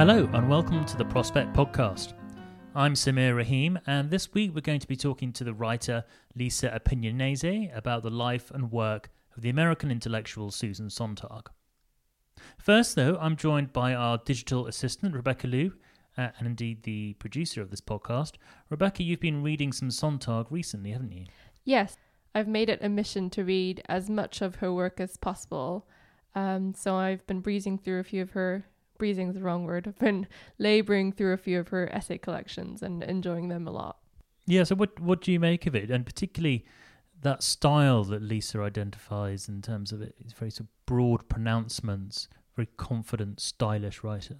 Hello, 0.00 0.26
and 0.32 0.48
welcome 0.48 0.82
to 0.86 0.96
the 0.96 1.04
Prospect 1.04 1.52
Podcast. 1.52 2.14
I'm 2.74 2.94
Sameer 2.94 3.36
Rahim, 3.36 3.78
and 3.86 4.10
this 4.10 4.32
week 4.32 4.54
we're 4.54 4.62
going 4.62 4.80
to 4.80 4.88
be 4.88 4.96
talking 4.96 5.30
to 5.34 5.44
the 5.44 5.52
writer 5.52 6.06
Lisa 6.34 6.70
Appignanesi 6.70 7.76
about 7.76 8.02
the 8.02 8.08
life 8.08 8.50
and 8.50 8.72
work 8.72 9.10
of 9.36 9.42
the 9.42 9.50
American 9.50 9.90
intellectual 9.90 10.50
Susan 10.50 10.88
Sontag. 10.88 11.50
First, 12.56 12.96
though, 12.96 13.18
I'm 13.20 13.36
joined 13.36 13.74
by 13.74 13.92
our 13.92 14.16
digital 14.16 14.66
assistant, 14.66 15.14
Rebecca 15.14 15.46
Liu, 15.46 15.74
uh, 16.16 16.28
and 16.38 16.46
indeed 16.46 16.84
the 16.84 17.12
producer 17.18 17.60
of 17.60 17.68
this 17.70 17.82
podcast. 17.82 18.36
Rebecca, 18.70 19.02
you've 19.02 19.20
been 19.20 19.42
reading 19.42 19.70
some 19.70 19.90
Sontag 19.90 20.46
recently, 20.48 20.92
haven't 20.92 21.12
you? 21.12 21.26
Yes, 21.66 21.98
I've 22.34 22.48
made 22.48 22.70
it 22.70 22.78
a 22.80 22.88
mission 22.88 23.28
to 23.28 23.44
read 23.44 23.82
as 23.86 24.08
much 24.08 24.40
of 24.40 24.54
her 24.56 24.72
work 24.72 24.98
as 24.98 25.18
possible. 25.18 25.86
Um, 26.34 26.72
so 26.74 26.94
I've 26.94 27.26
been 27.26 27.40
breezing 27.40 27.76
through 27.76 28.00
a 28.00 28.04
few 28.04 28.22
of 28.22 28.30
her 28.30 28.64
breezing 29.00 29.28
is 29.28 29.34
the 29.34 29.42
wrong 29.42 29.64
word. 29.64 29.86
I've 29.88 29.98
been 29.98 30.28
laboring 30.58 31.10
through 31.10 31.32
a 31.32 31.36
few 31.36 31.58
of 31.58 31.68
her 31.68 31.92
essay 31.92 32.18
collections 32.18 32.82
and 32.82 33.02
enjoying 33.02 33.48
them 33.48 33.66
a 33.66 33.72
lot. 33.72 33.96
Yeah. 34.46 34.62
So 34.62 34.76
what 34.76 35.00
what 35.00 35.20
do 35.20 35.32
you 35.32 35.40
make 35.40 35.66
of 35.66 35.74
it, 35.74 35.90
and 35.90 36.06
particularly 36.06 36.64
that 37.22 37.42
style 37.42 38.04
that 38.04 38.22
Lisa 38.22 38.60
identifies 38.60 39.48
in 39.48 39.62
terms 39.62 39.90
of 39.90 40.00
it? 40.00 40.14
It's 40.20 40.32
very 40.32 40.52
sort 40.52 40.68
of 40.68 40.86
broad 40.86 41.28
pronouncements, 41.28 42.28
very 42.54 42.68
confident, 42.76 43.40
stylish 43.40 44.04
writer. 44.04 44.36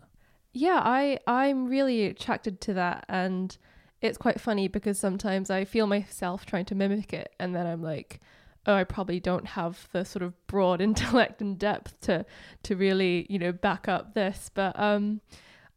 Yeah, 0.52 0.80
I 0.84 1.18
I'm 1.26 1.66
really 1.66 2.06
attracted 2.06 2.60
to 2.62 2.74
that, 2.74 3.04
and 3.08 3.56
it's 4.00 4.18
quite 4.18 4.40
funny 4.40 4.68
because 4.68 4.98
sometimes 4.98 5.50
I 5.50 5.64
feel 5.64 5.86
myself 5.86 6.46
trying 6.46 6.64
to 6.66 6.74
mimic 6.74 7.12
it, 7.12 7.34
and 7.38 7.54
then 7.54 7.66
I'm 7.66 7.82
like 7.82 8.20
oh, 8.66 8.74
I 8.74 8.84
probably 8.84 9.20
don't 9.20 9.46
have 9.46 9.88
the 9.92 10.04
sort 10.04 10.22
of 10.22 10.34
broad 10.46 10.80
intellect 10.88 11.40
and 11.40 11.58
depth 11.58 12.00
to 12.02 12.24
to 12.64 12.76
really, 12.76 13.26
you 13.28 13.38
know, 13.38 13.52
back 13.52 13.88
up 13.88 14.14
this. 14.14 14.50
But 14.52 14.78
um, 14.78 15.20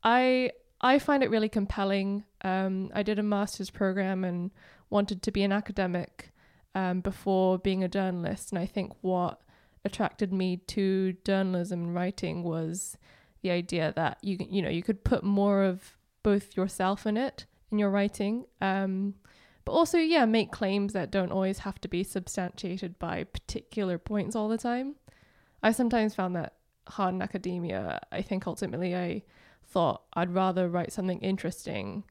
I 0.04 0.52
I 0.82 1.00
find 1.00 1.24
it 1.24 1.30
really 1.30 1.50
compelling. 1.50 2.26
Um, 2.42 2.92
I 2.94 3.04
did 3.04 3.20
a 3.20 3.24
master's 3.24 3.70
program 3.70 4.24
and 4.24 4.52
wanted 4.90 5.22
to 5.24 5.32
be 5.32 5.44
an 5.44 5.52
academic 5.52 6.32
um, 6.76 7.02
before 7.02 7.58
being 7.58 7.84
a 7.84 7.88
journalist, 7.90 8.52
and 8.52 8.60
I 8.60 8.66
think 8.66 8.94
what 9.02 9.40
attracted 9.86 10.32
me 10.32 10.58
to 10.58 11.14
journalism 11.26 11.84
and 11.84 11.96
writing 11.96 12.44
was 12.44 12.98
the 13.42 13.52
idea 13.52 13.92
that 13.96 14.18
you 14.22 14.38
you 14.40 14.62
know 14.62 14.70
you 14.70 14.84
could 14.84 15.04
put 15.04 15.24
more 15.24 15.64
of 15.64 15.98
both 16.24 16.56
yourself 16.56 17.06
in 17.06 17.18
it 17.18 17.46
in 17.72 17.80
your 17.80 17.90
writing. 17.90 18.46
Um, 18.62 19.16
but 19.66 19.72
also 19.72 19.98
yeah 19.98 20.26
make 20.26 20.52
claims 20.52 20.94
that 20.94 21.12
don't 21.12 21.32
always 21.32 21.60
have 21.60 21.80
to 21.82 21.88
be 21.88 22.04
substantiated 22.04 22.98
by 23.00 23.24
particular 23.24 23.98
points 23.98 24.36
all 24.36 24.50
the 24.50 24.58
time. 24.58 24.96
I 25.62 25.72
sometimes 25.72 26.14
found 26.16 26.36
that 26.36 26.54
hard 26.88 27.14
in 27.16 27.22
academia 27.22 28.00
i 28.12 28.22
think 28.22 28.46
ultimately 28.46 28.96
i 28.96 29.22
thought 29.66 30.04
i'd 30.14 30.34
rather 30.34 30.70
write 30.70 30.92
something 30.92 31.20
interesting 31.20 32.04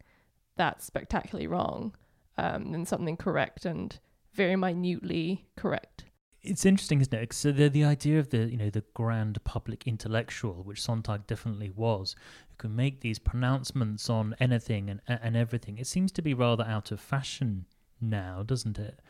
that's 0.57 0.85
spectacularly 0.85 1.47
wrong 1.47 1.95
um, 2.39 2.73
than 2.73 2.87
something 2.87 3.17
correct 3.17 3.65
and 3.65 3.99
very 4.33 4.57
minutely 4.57 5.47
correct 5.57 6.05
it's 6.43 6.67
interesting, 6.67 7.01
isn't 7.01 7.15
it? 7.15 7.33
So 7.33 7.53
the 7.53 7.69
the 7.69 7.85
idea 7.85 8.19
of 8.19 8.31
the 8.31 8.51
you 8.51 8.57
know 8.57 8.71
the 8.71 8.85
grand 8.95 9.43
public 9.45 9.87
intellectual, 9.87 10.63
which 10.65 10.83
Sontag 10.83 11.27
definitely 11.27 11.71
was, 11.71 12.17
who 12.49 12.57
can 12.57 12.77
make 12.77 13.01
these 13.01 13.19
pronouncements 13.19 14.11
on 14.11 14.35
anything 14.41 14.91
and 14.91 15.01
and 15.07 15.37
everything, 15.37 15.79
it 15.79 15.87
seems 15.87 16.11
to 16.13 16.23
be 16.23 16.35
rather 16.35 16.65
out 16.65 16.91
of 16.91 17.01
fashion 17.01 17.67
now, 18.01 18.43
doesn't 18.43 18.79
it? 18.79 19.01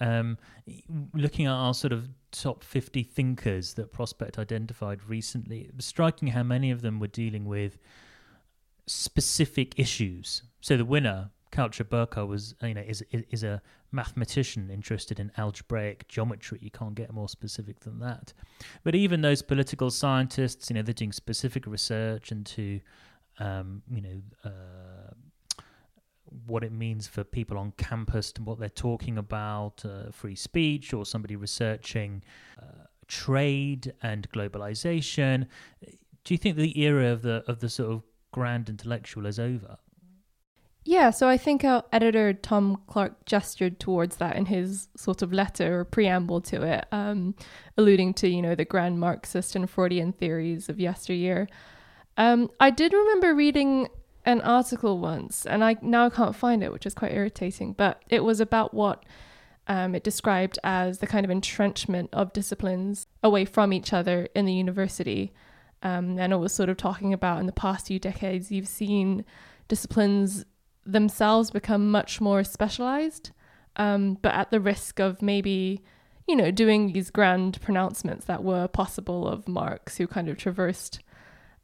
Um, 0.00 0.38
looking 1.12 1.46
at 1.46 1.52
our 1.52 1.74
sort 1.74 1.92
of 1.92 2.08
top 2.30 2.62
50 2.62 3.02
thinkers 3.02 3.74
that 3.74 3.92
Prospect 3.92 4.38
identified 4.38 5.00
recently, 5.08 5.62
it 5.62 5.74
was 5.76 5.86
striking 5.86 6.28
how 6.28 6.44
many 6.44 6.70
of 6.70 6.82
them 6.82 7.00
were 7.00 7.08
dealing 7.08 7.46
with 7.46 7.78
specific 8.86 9.78
issues. 9.78 10.42
So 10.60 10.76
the 10.76 10.84
winner, 10.84 11.30
Caucher 11.50 11.84
Birkar 11.84 12.26
was, 12.26 12.54
you 12.62 12.74
know, 12.74 12.84
is 12.86 13.02
is 13.10 13.42
a 13.44 13.62
mathematician 13.92 14.70
interested 14.70 15.18
in 15.18 15.32
algebraic 15.36 16.06
geometry. 16.08 16.58
You 16.60 16.70
can't 16.70 16.94
get 16.94 17.12
more 17.12 17.28
specific 17.28 17.80
than 17.80 17.98
that. 18.00 18.32
But 18.84 18.94
even 18.94 19.22
those 19.22 19.42
political 19.42 19.90
scientists, 19.90 20.70
you 20.70 20.74
know, 20.74 20.82
they're 20.82 20.94
doing 20.94 21.12
specific 21.12 21.66
research 21.66 22.32
into, 22.32 22.80
um, 23.38 23.82
you 23.90 24.02
know, 24.02 24.22
uh, 24.44 25.12
what 26.46 26.62
it 26.62 26.72
means 26.72 27.06
for 27.06 27.24
people 27.24 27.56
on 27.58 27.72
campus 27.78 28.32
and 28.36 28.44
what 28.46 28.58
they're 28.58 28.68
talking 28.68 29.16
about, 29.16 29.82
uh, 29.84 30.10
free 30.10 30.34
speech, 30.34 30.92
or 30.92 31.06
somebody 31.06 31.36
researching 31.36 32.22
uh, 32.60 32.84
trade 33.06 33.92
and 34.02 34.30
globalization. 34.30 35.46
Do 36.24 36.34
you 36.34 36.38
think 36.38 36.56
the 36.56 36.78
era 36.78 37.10
of 37.10 37.22
the 37.22 37.42
of 37.48 37.60
the 37.60 37.70
sort 37.70 37.90
of 37.90 38.02
grand 38.32 38.68
intellectual 38.68 39.24
is 39.24 39.38
over? 39.38 39.78
Yeah, 40.88 41.10
so 41.10 41.28
I 41.28 41.36
think 41.36 41.64
our 41.64 41.84
editor 41.92 42.32
Tom 42.32 42.80
Clark 42.86 43.26
gestured 43.26 43.78
towards 43.78 44.16
that 44.16 44.36
in 44.36 44.46
his 44.46 44.88
sort 44.96 45.20
of 45.20 45.34
letter 45.34 45.80
or 45.80 45.84
preamble 45.84 46.40
to 46.40 46.62
it, 46.62 46.86
um, 46.90 47.34
alluding 47.76 48.14
to 48.14 48.26
you 48.26 48.40
know 48.40 48.54
the 48.54 48.64
grand 48.64 48.98
Marxist 48.98 49.54
and 49.54 49.68
Freudian 49.68 50.12
theories 50.14 50.70
of 50.70 50.80
yesteryear. 50.80 51.46
Um, 52.16 52.50
I 52.58 52.70
did 52.70 52.94
remember 52.94 53.34
reading 53.34 53.88
an 54.24 54.40
article 54.40 54.98
once, 54.98 55.44
and 55.44 55.62
I 55.62 55.76
now 55.82 56.08
can't 56.08 56.34
find 56.34 56.64
it, 56.64 56.72
which 56.72 56.86
is 56.86 56.94
quite 56.94 57.12
irritating. 57.12 57.74
But 57.74 58.02
it 58.08 58.24
was 58.24 58.40
about 58.40 58.72
what 58.72 59.04
um, 59.66 59.94
it 59.94 60.02
described 60.02 60.58
as 60.64 61.00
the 61.00 61.06
kind 61.06 61.26
of 61.26 61.30
entrenchment 61.30 62.08
of 62.14 62.32
disciplines 62.32 63.08
away 63.22 63.44
from 63.44 63.74
each 63.74 63.92
other 63.92 64.30
in 64.34 64.46
the 64.46 64.54
university, 64.54 65.34
um, 65.82 66.18
and 66.18 66.32
it 66.32 66.36
was 66.36 66.54
sort 66.54 66.70
of 66.70 66.78
talking 66.78 67.12
about 67.12 67.40
in 67.40 67.46
the 67.46 67.52
past 67.52 67.88
few 67.88 67.98
decades 67.98 68.50
you've 68.50 68.66
seen 68.66 69.26
disciplines 69.68 70.46
themselves 70.92 71.50
become 71.50 71.90
much 71.90 72.20
more 72.20 72.42
specialized, 72.42 73.30
um, 73.76 74.18
but 74.22 74.34
at 74.34 74.50
the 74.50 74.60
risk 74.60 74.98
of 74.98 75.22
maybe, 75.22 75.82
you 76.26 76.34
know, 76.34 76.50
doing 76.50 76.92
these 76.92 77.10
grand 77.10 77.60
pronouncements 77.60 78.24
that 78.24 78.42
were 78.42 78.66
possible 78.68 79.28
of 79.28 79.46
Marx, 79.46 79.98
who 79.98 80.06
kind 80.06 80.28
of 80.28 80.38
traversed 80.38 81.00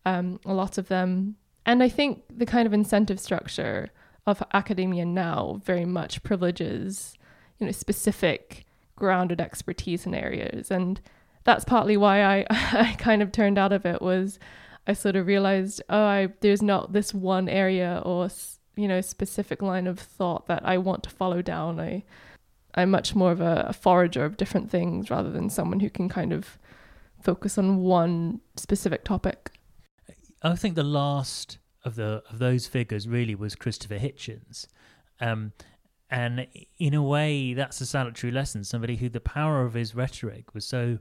um, 0.05 0.39
a 0.45 0.53
lot 0.53 0.79
of 0.79 0.89
them. 0.89 1.37
And 1.67 1.83
I 1.83 1.89
think 1.89 2.23
the 2.31 2.47
kind 2.47 2.67
of 2.67 2.75
incentive 2.75 3.19
structure 3.19 3.91
of 4.27 4.43
academia 4.53 5.07
now 5.07 5.61
very 5.65 5.85
much 5.87 6.23
privileges, 6.23 7.15
you 7.59 7.67
know, 7.67 7.73
specific 7.73 8.65
grounded 8.97 9.41
expertise 9.41 10.07
in 10.07 10.15
areas. 10.15 10.71
And 10.71 11.01
that's 11.45 11.65
partly 11.65 11.97
why 11.97 12.23
I, 12.23 12.47
I 12.51 12.95
kind 12.99 13.23
of 13.23 13.33
turned 13.33 13.59
out 13.59 13.73
of 13.73 13.87
it 13.87 14.03
was 14.03 14.39
I 14.87 14.93
sort 14.93 15.17
of 15.17 15.27
realized, 15.27 15.83
oh, 15.89 16.05
I, 16.05 16.29
there's 16.41 16.63
not 16.63 16.93
this 16.93 17.15
one 17.15 17.49
area 17.49 18.03
or 18.05 18.29
you 18.77 18.89
know 18.89 19.01
specific 19.01 19.63
line 19.63 19.87
of 19.87 19.99
thought 19.99 20.47
that 20.47 20.65
I 20.65 20.79
want 20.79 21.03
to 21.05 21.11
follow 21.11 21.43
down. 21.43 21.81
I 21.81 22.05
I'm 22.75 22.91
much 22.91 23.15
more 23.15 23.33
of 23.33 23.41
a, 23.41 23.67
a 23.69 23.73
forager 23.73 24.25
of 24.25 24.37
different 24.37 24.71
things 24.71 25.11
rather 25.11 25.31
than 25.31 25.49
someone 25.49 25.81
who 25.81 25.91
can 25.91 26.09
kind 26.09 26.33
of 26.33 26.59
focus 27.23 27.57
on 27.57 27.79
one 27.79 28.41
specific 28.57 29.05
topic. 29.05 29.51
I 30.43 30.57
think 30.57 30.75
the 30.75 30.83
last 30.83 31.59
of 31.85 31.97
the 31.97 32.23
of 32.31 32.39
those 32.39 32.67
figures 32.67 33.09
really 33.09 33.35
was 33.35 33.55
Christopher 33.55 33.99
Hitchens. 33.99 34.67
Um, 35.21 35.53
and 36.11 36.47
in 36.79 36.95
a 36.95 37.03
way, 37.03 37.55
that's 37.55 37.81
a 37.81 37.87
salutary 37.87 38.31
lesson. 38.31 38.63
Somebody 38.63 38.97
who 38.97 39.09
the 39.09 39.21
power 39.21 39.65
of 39.65 39.75
his 39.75 39.95
rhetoric 39.95 40.55
was 40.55 40.67
so 40.67 40.99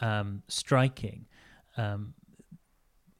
um, 0.00 0.42
striking. 0.48 1.26
Um, 1.76 2.14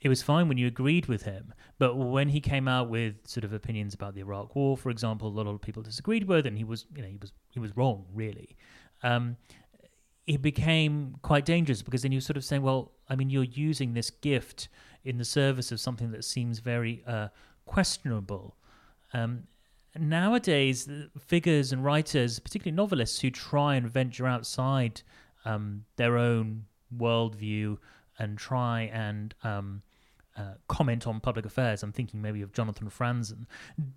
it 0.01 0.09
was 0.09 0.23
fine 0.23 0.49
when 0.49 0.59
you 0.59 0.67
agreed 0.67 1.07
with 1.07 1.23
him, 1.23 1.53
but 1.79 1.97
when 1.97 2.29
he 2.29 2.41
came 2.41 2.69
out 2.69 2.89
with 2.89 3.17
sort 3.27 3.45
of 3.45 3.53
opinions 3.53 3.95
about 3.95 4.15
the 4.15 4.21
Iraq 4.21 4.55
War, 4.55 4.77
for 4.77 4.91
example, 4.91 5.29
a 5.29 5.31
lot 5.31 5.47
of 5.47 5.61
people 5.61 5.83
disagreed 5.83 6.25
with, 6.25 6.47
and 6.47 6.57
he 6.57 6.65
was, 6.65 6.87
you 6.95 7.03
know, 7.03 7.09
he 7.09 7.19
was 7.21 7.33
he 7.51 7.59
was 7.59 7.77
wrong, 7.77 8.05
really. 8.15 8.57
Um, 9.03 9.37
it 10.27 10.43
became 10.43 11.17
quite 11.23 11.45
dangerous 11.45 11.83
because 11.83 12.03
then 12.03 12.13
you're 12.13 12.21
sort 12.21 12.37
of 12.37 12.45
saying, 12.45 12.63
well, 12.63 12.93
I 13.09 13.17
mean, 13.17 13.31
you're 13.31 13.45
using 13.45 13.95
this 13.95 14.11
gift 14.11 14.69
in 15.05 15.17
the 15.19 15.25
service 15.25 15.73
of 15.73 15.81
something 15.81 16.11
that 16.11 16.25
seems 16.25 16.59
very 16.59 17.03
uh, 17.07 17.29
questionable. 17.65 18.55
Um, 19.15 19.45
nowadays, 19.99 20.89
figures 21.19 21.73
and 21.73 21.83
writers, 21.83 22.39
particularly 22.39 22.77
novelists, 22.77 23.21
who 23.21 23.31
try 23.31 23.77
and 23.77 23.91
venture 23.91 24.27
outside 24.27 25.03
um, 25.45 25.85
their 25.97 26.19
own 26.19 26.67
worldview 26.97 27.79
and 28.19 28.37
try 28.37 28.83
and 28.93 29.35
um, 29.45 29.83
uh, 30.39 30.55
comment 30.69 31.07
on 31.07 31.21
public 31.21 31.45
affairs. 31.45 31.83
I'm 31.83 31.93
thinking 31.93 32.23
maybe 32.23 32.43
of 32.43 32.53
Jonathan 32.53 32.89
Franzen. 32.89 33.47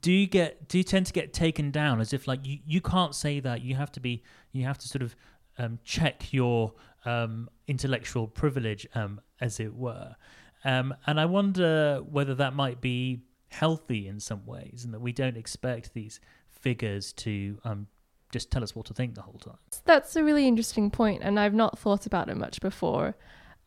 Do 0.01 0.11
you 0.11 0.27
get 0.27 0.67
do 0.67 0.77
you 0.77 0.83
tend 0.83 1.05
to 1.05 1.13
get 1.13 1.33
taken 1.33 1.71
down 1.71 2.01
as 2.01 2.13
if 2.13 2.27
like 2.27 2.45
you, 2.45 2.59
you 2.65 2.81
can't 2.81 3.13
say 3.13 3.39
that 3.39 3.61
you 3.61 3.75
have 3.75 3.91
to 3.93 3.99
be 3.99 4.23
you 4.51 4.65
have 4.65 4.77
to 4.79 4.87
sort 4.87 5.03
of 5.03 5.15
um, 5.57 5.79
check 5.83 6.33
your 6.33 6.73
um, 7.05 7.49
intellectual 7.67 8.27
privilege, 8.27 8.87
um, 8.95 9.21
as 9.39 9.59
it 9.59 9.73
were. 9.73 10.15
Um, 10.63 10.93
and 11.07 11.19
I 11.19 11.25
wonder 11.25 12.01
whether 12.09 12.35
that 12.35 12.53
might 12.53 12.81
be 12.81 13.21
healthy 13.49 14.07
in 14.07 14.19
some 14.19 14.45
ways, 14.45 14.83
and 14.85 14.93
that 14.93 15.01
we 15.01 15.11
don't 15.11 15.37
expect 15.37 15.93
these 15.93 16.19
figures 16.49 17.13
to 17.13 17.59
um, 17.63 17.87
just 18.31 18.51
tell 18.51 18.63
us 18.63 18.75
what 18.75 18.85
to 18.87 18.93
think 18.93 19.15
the 19.15 19.21
whole 19.21 19.39
time. 19.39 19.57
That's 19.85 20.15
a 20.15 20.23
really 20.23 20.47
interesting 20.47 20.89
point, 20.91 21.21
and 21.23 21.39
I've 21.39 21.53
not 21.53 21.77
thought 21.79 22.05
about 22.05 22.29
it 22.29 22.37
much 22.37 22.61
before. 22.61 23.15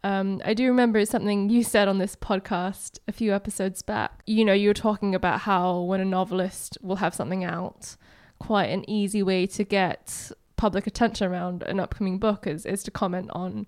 Um, 0.05 0.43
I 0.45 0.53
do 0.53 0.69
remember 0.69 1.03
something 1.07 1.49
you 1.49 1.65
said 1.65 1.89
on 1.89 1.97
this 1.97 2.15
podcast 2.15 2.99
a 3.09 3.13
few 3.13 3.35
episodes 3.35 3.81
back. 3.81 4.23
You 4.27 4.45
know, 4.45 4.53
you 4.53 4.69
were 4.69 4.75
talking 4.75 5.15
about 5.15 5.41
how 5.41 5.81
when 5.81 5.99
a 5.99 6.05
novelist 6.05 6.77
will 6.83 6.97
have 6.97 7.15
something 7.15 7.43
out, 7.43 7.97
quite 8.39 8.67
an 8.67 8.89
easy 8.89 9.23
way 9.23 9.47
to 9.47 9.65
get 9.65 10.31
public 10.57 10.87
attention 10.87 11.27
around 11.33 11.63
an 11.63 11.81
upcoming 11.81 12.19
book 12.19 12.47
is, 12.47 12.67
is 12.67 12.83
to 12.83 12.91
comment 12.91 13.31
on 13.33 13.67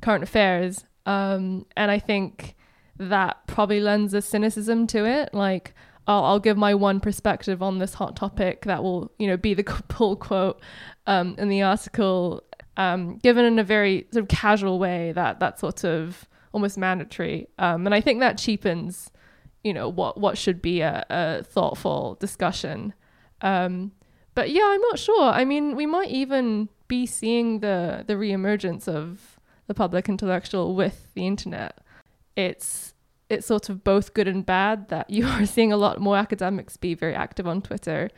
current 0.00 0.24
affairs. 0.24 0.86
Um, 1.04 1.66
and 1.76 1.90
I 1.90 1.98
think 1.98 2.56
that 2.96 3.46
probably 3.46 3.80
lends 3.80 4.14
a 4.14 4.22
cynicism 4.22 4.86
to 4.86 5.04
it. 5.04 5.34
Like, 5.34 5.74
I'll, 6.06 6.24
I'll 6.24 6.40
give 6.40 6.56
my 6.56 6.74
one 6.74 6.98
perspective 6.98 7.62
on 7.62 7.78
this 7.78 7.92
hot 7.92 8.16
topic 8.16 8.64
that 8.64 8.82
will, 8.82 9.12
you 9.18 9.26
know, 9.26 9.36
be 9.36 9.52
the 9.52 9.64
pull 9.88 10.16
quote 10.16 10.62
um, 11.06 11.34
in 11.36 11.50
the 11.50 11.60
article, 11.60 12.42
um, 12.76 13.18
given 13.18 13.44
in 13.44 13.58
a 13.58 13.64
very 13.64 14.06
sort 14.12 14.22
of 14.22 14.28
casual 14.28 14.78
way 14.78 15.12
that 15.12 15.40
that's 15.40 15.60
sort 15.60 15.84
of 15.84 16.28
almost 16.52 16.78
mandatory. 16.78 17.48
Um, 17.58 17.86
and 17.86 17.94
I 17.94 18.00
think 18.00 18.20
that 18.20 18.38
cheapens, 18.38 19.10
you 19.62 19.72
know, 19.72 19.88
what 19.88 20.18
what 20.18 20.38
should 20.38 20.62
be 20.62 20.80
a, 20.80 21.04
a 21.10 21.42
thoughtful 21.42 22.16
discussion. 22.20 22.94
Um, 23.40 23.92
but 24.34 24.50
yeah, 24.50 24.64
I'm 24.64 24.80
not 24.80 24.98
sure. 24.98 25.24
I 25.24 25.44
mean, 25.44 25.76
we 25.76 25.86
might 25.86 26.10
even 26.10 26.68
be 26.88 27.06
seeing 27.06 27.60
the 27.60 28.04
the 28.06 28.14
reemergence 28.14 28.88
of 28.88 29.38
the 29.66 29.74
public 29.74 30.08
intellectual 30.08 30.74
with 30.74 31.08
the 31.14 31.26
internet. 31.26 31.80
It's 32.36 32.94
it's 33.30 33.46
sort 33.46 33.68
of 33.68 33.82
both 33.82 34.14
good 34.14 34.28
and 34.28 34.44
bad 34.44 34.88
that 34.88 35.10
you 35.16 35.26
are 35.26 35.46
seeing 35.46 35.72
a 35.72 35.76
lot 35.76 36.00
more 36.00 36.16
academics 36.16 36.76
be 36.76 36.94
very 36.94 37.14
active 37.14 37.46
on 37.46 37.62
Twitter. 37.62 38.10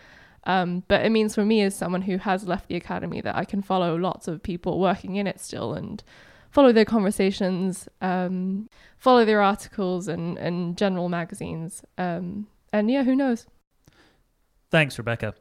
Um, 0.47 0.85
but 0.87 1.05
it 1.05 1.11
means 1.11 1.35
for 1.35 1.45
me, 1.45 1.61
as 1.63 1.75
someone 1.75 2.03
who 2.03 2.19
has 2.19 2.47
left 2.47 2.69
the 2.69 2.77
academy, 2.77 3.21
that 3.21 3.37
I 3.37 3.45
can 3.45 3.63
follow 3.63 3.97
lots 3.97 4.29
of 4.29 4.43
people 4.43 4.79
working 4.81 5.17
in 5.17 5.27
it 5.27 5.41
still 5.41 5.75
and 5.75 6.03
follow 6.51 6.73
their 6.73 6.85
conversations, 6.85 7.89
um, 8.01 8.71
follow 8.97 9.25
their 9.25 9.43
articles 9.43 10.09
and, 10.09 10.39
and 10.39 10.79
general 10.79 11.09
magazines. 11.09 11.85
Um, 11.99 12.47
and 12.73 12.91
yeah, 12.91 13.03
who 13.03 13.17
knows? 13.17 13.47
Thanks, 14.71 14.97
Rebecca. 14.99 15.35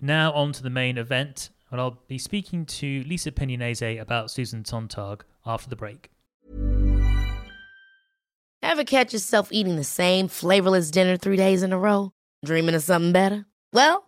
Now 0.00 0.32
on 0.32 0.52
to 0.52 0.62
the 0.62 0.70
main 0.70 0.98
event, 0.98 1.50
and 1.70 1.80
I'll 1.80 2.02
be 2.08 2.18
speaking 2.18 2.66
to 2.66 3.04
Lisa 3.06 3.30
Appignanesi 3.30 4.00
about 4.00 4.30
Susan 4.30 4.64
Sontag 4.64 5.24
after 5.46 5.70
the 5.70 5.76
break. 5.76 6.10
Ever 8.60 8.82
catch 8.82 9.12
yourself 9.12 9.52
eating 9.52 9.76
the 9.76 9.84
same 9.84 10.26
flavorless 10.26 10.90
dinner 10.90 11.16
three 11.16 11.36
days 11.36 11.62
in 11.62 11.72
a 11.72 11.78
row? 11.78 12.12
Dreaming 12.44 12.74
of 12.74 12.82
something 12.82 13.12
better? 13.12 13.46
Well, 13.72 14.07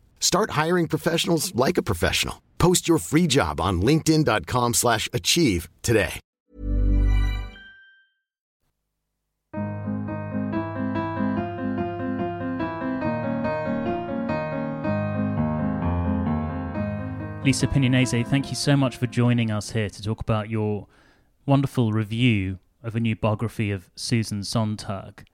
Start 0.21 0.51
hiring 0.51 0.87
professionals 0.87 1.53
like 1.53 1.77
a 1.77 1.83
professional. 1.83 2.41
Post 2.57 2.87
your 2.87 2.99
free 2.99 3.27
job 3.27 3.59
on 3.59 3.81
linkedin.com 3.81 4.75
slash 4.75 5.09
achieve 5.11 5.67
today. 5.81 6.21
Lisa 17.43 17.65
Appignanesi, 17.65 18.25
thank 18.27 18.49
you 18.49 18.55
so 18.55 18.77
much 18.77 18.97
for 18.97 19.07
joining 19.07 19.49
us 19.49 19.71
here 19.71 19.89
to 19.89 20.03
talk 20.03 20.21
about 20.21 20.47
your 20.47 20.85
wonderful 21.47 21.91
review 21.91 22.59
of 22.83 22.95
a 22.95 22.99
new 22.99 23.15
biography 23.15 23.71
of 23.71 23.89
Susan 23.95 24.43
Sontag. 24.43 25.25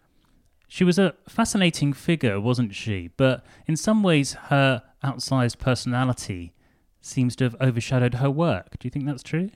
She 0.68 0.84
was 0.84 1.00
a 1.00 1.16
fascinating 1.28 1.94
figure, 1.94 2.40
wasn't 2.40 2.76
she? 2.76 3.10
But 3.16 3.46
in 3.68 3.78
some 3.78 4.04
ways, 4.04 4.34
her 4.50 4.84
outsized 5.04 5.60
personality 5.60 6.54
seems 7.02 7.36
to 7.38 7.46
have 7.46 7.56
overshadowed 7.62 8.16
her 8.16 8.30
work. 8.30 8.78
Do 8.80 8.86
you 8.86 8.90
think 8.90 9.06
that's 9.06 9.24
true? 9.24 9.50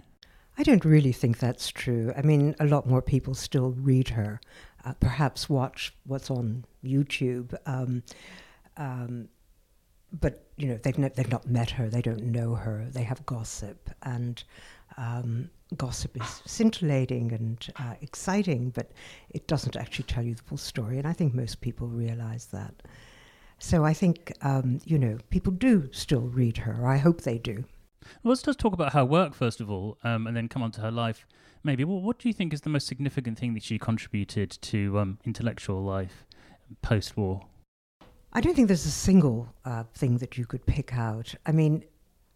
I 0.58 0.63
don't 0.63 0.86
really 0.86 1.12
think 1.12 1.39
that's 1.39 1.70
true. 1.70 2.13
I 2.15 2.22
mean, 2.22 2.56
a 2.60 2.65
lot 2.65 2.88
more 2.88 3.01
people 3.01 3.34
still 3.34 3.72
read 3.72 4.10
her, 4.10 4.39
uh, 4.86 4.94
perhaps 4.94 5.50
watch 5.50 5.94
what's 6.06 6.30
on 6.30 6.65
YouTube. 6.84 7.56
Um, 7.65 8.03
um, 8.77 9.30
but 10.12 10.46
you 10.58 10.68
know, 10.68 10.77
they've 10.84 11.15
they've 11.15 11.32
not 11.32 11.48
met 11.48 11.72
her. 11.72 11.89
They 11.89 12.01
don't 12.01 12.24
know 12.24 12.56
her. 12.56 12.88
They 12.89 13.03
have 13.03 13.25
gossip, 13.25 13.89
and 14.03 14.44
um, 14.98 15.50
gossip 15.78 16.18
is 16.22 16.42
scintillating 16.46 17.32
and 17.32 17.68
uh, 17.78 17.96
exciting, 18.01 18.72
but 18.72 18.92
it 19.30 19.48
doesn't 19.48 19.75
actually 19.75 20.06
tell 20.06 20.24
you 20.24 20.36
the 20.36 20.44
full 20.44 20.58
story. 20.58 20.98
And 20.98 21.08
I 21.08 21.13
think 21.13 21.34
most 21.34 21.62
people 21.62 21.88
realize 21.88 22.48
that. 22.48 22.74
So 23.60 23.86
I 23.86 23.94
think, 23.94 24.34
um, 24.42 24.80
you 24.86 24.98
know, 24.98 25.18
people 25.30 25.54
do 25.54 25.90
still 25.92 26.22
read 26.22 26.58
her. 26.58 26.88
I 26.88 26.98
hope 26.98 27.22
they 27.22 27.38
do. 27.38 27.63
Well, 28.24 28.32
let's 28.32 28.42
just 28.42 28.60
talk 28.60 28.74
about 28.74 28.94
her 28.94 29.06
work 29.06 29.36
first 29.36 29.62
of 29.62 29.70
all, 29.70 29.98
um, 30.04 30.25
and 30.28 30.36
then 30.36 30.48
come 30.48 30.63
on 30.63 30.72
to 30.72 30.82
her 30.82 30.92
life. 30.92 31.28
Maybe. 31.63 31.84
Well, 31.84 32.01
what 32.01 32.18
do 32.18 32.28
you 32.28 32.34
think 32.34 32.54
is 32.54 32.62
the 32.62 32.70
most 32.70 32.88
significant 32.88 33.38
thing 33.38 33.54
that 33.54 33.63
she 33.63 33.78
contributed 33.78 34.50
to 34.62 34.98
um, 34.98 35.20
intellectual 35.25 35.84
life 35.84 36.25
post-war? 36.82 37.46
I 38.34 38.42
don't 38.42 38.56
think 38.56 38.68
there's 38.68 38.86
a 38.86 38.92
single 38.92 39.54
uh, 39.66 39.84
thing 39.94 40.18
that 40.18 40.38
you 40.38 40.46
could 40.46 40.66
pick 40.66 40.96
out. 40.96 41.36
I 41.46 41.51
mean, 41.51 41.84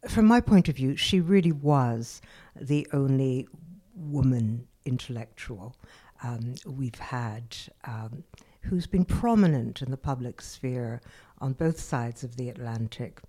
from 0.08 0.26
my 0.26 0.42
point 0.42 0.70
of 0.70 0.76
view, 0.76 0.96
she 0.96 1.20
really 1.20 1.52
was 1.52 2.22
the 2.56 2.88
only 2.94 3.48
woman 3.96 4.68
intellectual 4.86 5.76
um, 6.24 6.56
we've 6.66 7.00
had 7.00 7.56
um, 7.86 8.24
who's 8.62 8.88
been 8.88 9.06
prominent 9.06 9.82
in 9.82 9.92
the 9.92 9.98
public 9.98 10.42
sphere 10.42 11.02
on 11.40 11.54
both 11.54 11.80
sides 11.80 12.24
of 12.24 12.36
the 12.38 12.50
Atlantic 12.50 13.22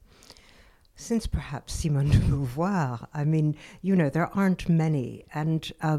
since 0.97 1.27
perhaps 1.27 1.75
Simone 1.75 2.09
de 2.09 2.19
Beauvoir. 2.19 3.07
I 3.13 3.25
mean, 3.25 3.57
you 3.83 3.95
know, 3.95 4.09
there 4.09 4.35
aren't 4.35 4.69
many. 4.69 5.27
And 5.35 5.71
uh, 5.83 5.99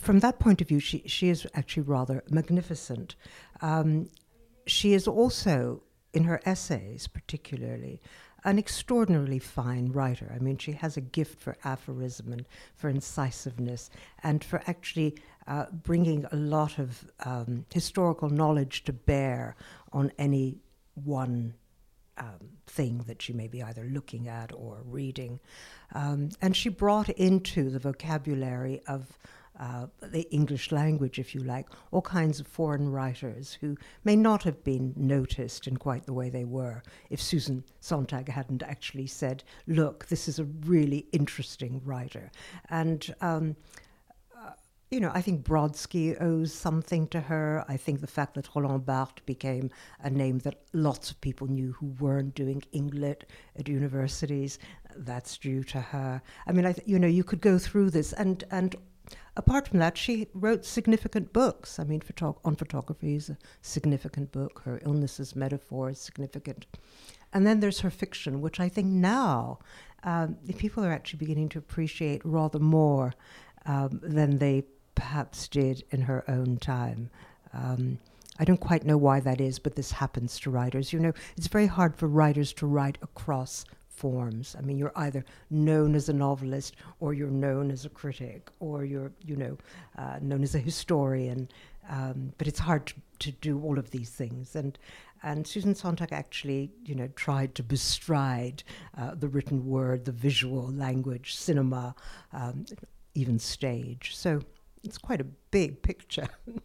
from 0.00 0.20
that 0.20 0.38
point 0.38 0.62
of 0.62 0.68
view, 0.68 0.80
she, 0.80 1.02
she 1.06 1.28
is 1.28 1.46
actually 1.54 1.82
rather 1.82 2.24
magnificent. 2.30 3.16
Um, 3.60 4.08
she 4.66 4.94
is 4.94 5.06
also, 5.06 5.82
in 6.14 6.24
her 6.24 6.40
essays 6.46 7.06
particularly, 7.06 8.00
an 8.44 8.58
extraordinarily 8.58 9.38
fine 9.38 9.90
writer. 9.92 10.30
I 10.34 10.38
mean, 10.38 10.58
she 10.58 10.72
has 10.72 10.96
a 10.96 11.00
gift 11.00 11.40
for 11.40 11.56
aphorism 11.64 12.32
and 12.32 12.44
for 12.74 12.88
incisiveness 12.88 13.90
and 14.22 14.44
for 14.44 14.62
actually 14.66 15.16
uh, 15.46 15.66
bringing 15.70 16.26
a 16.30 16.36
lot 16.36 16.78
of 16.78 17.10
um, 17.24 17.64
historical 17.72 18.28
knowledge 18.28 18.84
to 18.84 18.92
bear 18.92 19.56
on 19.92 20.12
any 20.18 20.58
one 20.94 21.54
um, 22.18 22.50
thing 22.66 23.04
that 23.06 23.20
she 23.20 23.32
may 23.32 23.48
be 23.48 23.62
either 23.62 23.84
looking 23.84 24.28
at 24.28 24.52
or 24.52 24.82
reading. 24.84 25.40
Um, 25.94 26.30
and 26.40 26.56
she 26.56 26.68
brought 26.68 27.08
into 27.08 27.70
the 27.70 27.78
vocabulary 27.78 28.80
of 28.86 29.18
uh, 29.58 29.86
the 30.02 30.22
English 30.32 30.72
language, 30.72 31.18
if 31.18 31.34
you 31.34 31.42
like, 31.42 31.68
all 31.90 32.02
kinds 32.02 32.40
of 32.40 32.46
foreign 32.46 32.90
writers 32.90 33.56
who 33.60 33.76
may 34.04 34.16
not 34.16 34.42
have 34.42 34.64
been 34.64 34.92
noticed 34.96 35.66
in 35.66 35.76
quite 35.76 36.06
the 36.06 36.12
way 36.12 36.28
they 36.28 36.44
were 36.44 36.82
if 37.10 37.22
Susan 37.22 37.64
Sontag 37.80 38.28
hadn't 38.28 38.62
actually 38.62 39.06
said, 39.06 39.44
Look, 39.66 40.06
this 40.06 40.28
is 40.28 40.38
a 40.38 40.44
really 40.44 41.06
interesting 41.12 41.80
writer. 41.84 42.30
And 42.68 43.14
um, 43.20 43.56
you 44.94 45.00
know, 45.00 45.10
I 45.12 45.22
think 45.22 45.44
Brodsky 45.44 46.20
owes 46.22 46.52
something 46.52 47.08
to 47.08 47.20
her. 47.20 47.64
I 47.66 47.76
think 47.76 48.00
the 48.00 48.06
fact 48.06 48.34
that 48.34 48.48
Roland 48.54 48.86
Barthes 48.86 49.22
became 49.26 49.70
a 50.00 50.08
name 50.08 50.38
that 50.40 50.60
lots 50.72 51.10
of 51.10 51.20
people 51.20 51.48
knew 51.48 51.72
who 51.72 51.86
weren't 51.98 52.36
doing 52.36 52.62
Englit 52.72 53.22
at 53.58 53.66
universities, 53.68 54.60
that's 54.96 55.36
due 55.36 55.64
to 55.64 55.80
her. 55.80 56.22
I 56.46 56.52
mean, 56.52 56.64
I 56.64 56.74
th- 56.74 56.86
you 56.86 57.00
know, 57.00 57.08
you 57.08 57.24
could 57.24 57.40
go 57.40 57.58
through 57.58 57.90
this, 57.90 58.12
and 58.12 58.44
and 58.52 58.76
apart 59.36 59.68
from 59.68 59.78
that, 59.80 59.98
she 59.98 60.28
wrote 60.34 60.64
significant 60.64 61.32
books. 61.32 61.78
I 61.78 61.84
mean, 61.84 62.00
photo- 62.00 62.38
on 62.44 62.56
photography 62.56 63.14
is 63.14 63.28
a 63.30 63.38
significant 63.62 64.32
book. 64.32 64.62
Her 64.64 64.80
Illness 64.84 65.20
as 65.20 65.36
Metaphor 65.36 65.90
is 65.90 65.98
significant, 65.98 66.66
and 67.32 67.46
then 67.46 67.60
there's 67.60 67.80
her 67.80 67.90
fiction, 67.90 68.40
which 68.40 68.60
I 68.60 68.68
think 68.68 68.88
now 68.88 69.58
um, 70.04 70.36
people 70.58 70.84
are 70.84 70.92
actually 70.92 71.18
beginning 71.18 71.48
to 71.50 71.58
appreciate 71.58 72.24
rather 72.24 72.58
more 72.58 73.14
um, 73.66 74.00
than 74.02 74.38
they 74.38 74.64
perhaps 74.94 75.48
did 75.48 75.82
in 75.90 76.02
her 76.02 76.24
own 76.28 76.58
time. 76.58 77.10
Um, 77.52 77.98
I 78.38 78.44
don't 78.44 78.60
quite 78.60 78.84
know 78.84 78.96
why 78.96 79.20
that 79.20 79.40
is, 79.40 79.58
but 79.58 79.76
this 79.76 79.92
happens 79.92 80.38
to 80.40 80.50
writers. 80.50 80.92
You 80.92 80.98
know, 80.98 81.12
it's 81.36 81.46
very 81.46 81.66
hard 81.66 81.96
for 81.96 82.08
writers 82.08 82.52
to 82.54 82.66
write 82.66 82.98
across 83.00 83.64
forms. 83.96 84.56
I 84.58 84.62
mean, 84.62 84.78
you're 84.78 84.92
either 84.96 85.24
known 85.50 85.94
as 85.94 86.08
a 86.08 86.12
novelist, 86.12 86.76
or 87.00 87.14
you're 87.14 87.30
known 87.30 87.70
as 87.70 87.84
a 87.84 87.88
critic, 87.88 88.50
or 88.60 88.84
you're, 88.84 89.12
you 89.24 89.36
know, 89.36 89.58
uh, 89.98 90.18
known 90.20 90.42
as 90.42 90.54
a 90.54 90.58
historian. 90.58 91.48
Um, 91.88 92.32
but 92.38 92.46
it's 92.46 92.58
hard 92.58 92.86
to, 92.86 92.94
to, 93.18 93.32
do 93.32 93.60
all 93.62 93.78
of 93.78 93.90
these 93.90 94.10
things. 94.10 94.56
And 94.56 94.78
and 95.22 95.46
Susan 95.46 95.74
Sontag 95.74 96.12
actually, 96.12 96.70
you 96.84 96.94
know, 96.94 97.08
tried 97.16 97.54
to 97.54 97.62
bestride 97.62 98.62
uh, 98.96 99.14
the 99.14 99.28
written 99.28 99.66
word, 99.66 100.04
the 100.04 100.12
visual 100.12 100.70
language, 100.70 101.34
cinema, 101.34 101.94
um, 102.32 102.66
even 103.14 103.38
stage. 103.38 104.14
So 104.14 104.40
it's 104.82 104.98
quite 104.98 105.22
a 105.22 105.26
big 105.50 105.82
picture. 105.82 106.28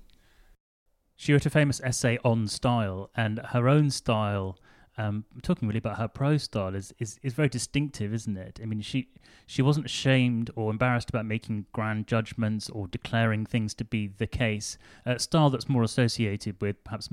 she 1.16 1.32
wrote 1.32 1.46
a 1.46 1.50
famous 1.50 1.80
essay 1.82 2.20
on 2.24 2.48
style, 2.48 3.10
and 3.16 3.40
her 3.50 3.70
own 3.70 3.92
style. 3.92 4.58
Um, 5.00 5.24
talking 5.44 5.66
really 5.66 5.78
about 5.78 5.98
her 5.98 6.10
prose 6.10 6.44
style 6.44 6.76
is, 6.76 6.94
is 7.00 7.22
is 7.24 7.32
very 7.32 7.48
distinctive, 7.48 8.14
isn't 8.14 8.36
it? 8.36 8.60
I 8.62 8.66
mean, 8.66 8.82
she 8.82 9.08
she 9.46 9.62
wasn't 9.62 9.86
ashamed 9.86 10.52
or 10.58 10.70
embarrassed 10.70 11.10
about 11.10 11.26
making 11.26 11.68
grand 11.72 12.06
judgments 12.06 12.70
or 12.70 12.86
declaring 12.86 13.46
things 13.46 13.74
to 13.76 13.86
be 13.86 14.08
the 14.08 14.28
case. 14.28 14.78
A 15.06 15.18
style 15.18 15.50
that's 15.50 15.70
more 15.70 15.84
associated 15.84 16.60
with 16.60 16.84
perhaps 16.84 17.08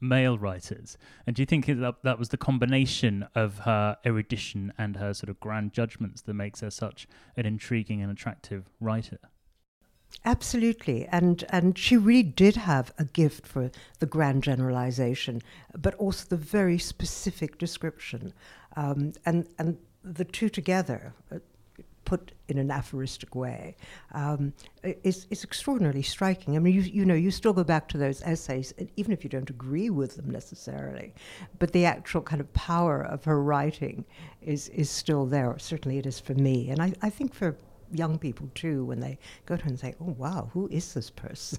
male 0.00 0.36
writers. 0.36 0.98
And 1.28 1.36
do 1.36 1.42
you 1.42 1.46
think 1.46 1.66
that 1.66 2.02
that 2.02 2.18
was 2.18 2.30
the 2.30 2.36
combination 2.36 3.28
of 3.36 3.60
her 3.60 3.96
erudition 4.04 4.72
and 4.76 4.96
her 4.96 5.14
sort 5.14 5.30
of 5.30 5.38
grand 5.38 5.72
judgments 5.72 6.22
that 6.22 6.34
makes 6.34 6.58
her 6.58 6.70
such 6.70 7.06
an 7.36 7.46
intriguing 7.46 8.02
and 8.02 8.10
attractive 8.10 8.68
writer? 8.80 9.20
Absolutely, 10.24 11.06
and 11.06 11.44
and 11.48 11.78
she 11.78 11.96
really 11.96 12.22
did 12.22 12.56
have 12.56 12.92
a 12.98 13.04
gift 13.04 13.46
for 13.46 13.70
the 13.98 14.06
grand 14.06 14.42
generalization, 14.42 15.40
but 15.76 15.94
also 15.94 16.26
the 16.28 16.36
very 16.36 16.78
specific 16.78 17.56
description, 17.58 18.32
um, 18.76 19.12
and 19.24 19.46
and 19.58 19.78
the 20.02 20.24
two 20.24 20.48
together, 20.48 21.14
uh, 21.32 21.38
put 22.04 22.32
in 22.48 22.58
an 22.58 22.70
aphoristic 22.70 23.34
way, 23.34 23.76
um, 24.12 24.52
is 24.82 25.26
is 25.30 25.44
extraordinarily 25.44 26.02
striking. 26.02 26.56
I 26.56 26.58
mean, 26.58 26.74
you 26.74 26.82
you 26.82 27.04
know, 27.04 27.14
you 27.14 27.30
still 27.30 27.52
go 27.52 27.64
back 27.64 27.88
to 27.88 27.98
those 27.98 28.20
essays, 28.22 28.74
even 28.96 29.12
if 29.12 29.24
you 29.24 29.30
don't 29.30 29.50
agree 29.50 29.88
with 29.88 30.16
them 30.16 30.28
necessarily, 30.30 31.14
but 31.58 31.72
the 31.72 31.84
actual 31.86 32.22
kind 32.22 32.40
of 32.40 32.52
power 32.52 33.00
of 33.02 33.24
her 33.24 33.40
writing 33.42 34.04
is 34.42 34.68
is 34.70 34.90
still 34.90 35.26
there. 35.26 35.56
Certainly, 35.58 35.98
it 35.98 36.06
is 36.06 36.18
for 36.20 36.34
me, 36.34 36.70
and 36.70 36.82
I 36.82 36.92
I 37.02 37.08
think 37.10 37.34
for 37.34 37.56
young 37.92 38.18
people 38.18 38.50
too 38.54 38.84
when 38.84 39.00
they 39.00 39.18
go 39.46 39.56
to 39.56 39.62
her 39.62 39.68
and 39.68 39.78
say, 39.78 39.94
"Oh 40.00 40.14
wow, 40.16 40.50
who 40.52 40.68
is 40.68 40.94
this 40.94 41.10
person?" 41.10 41.58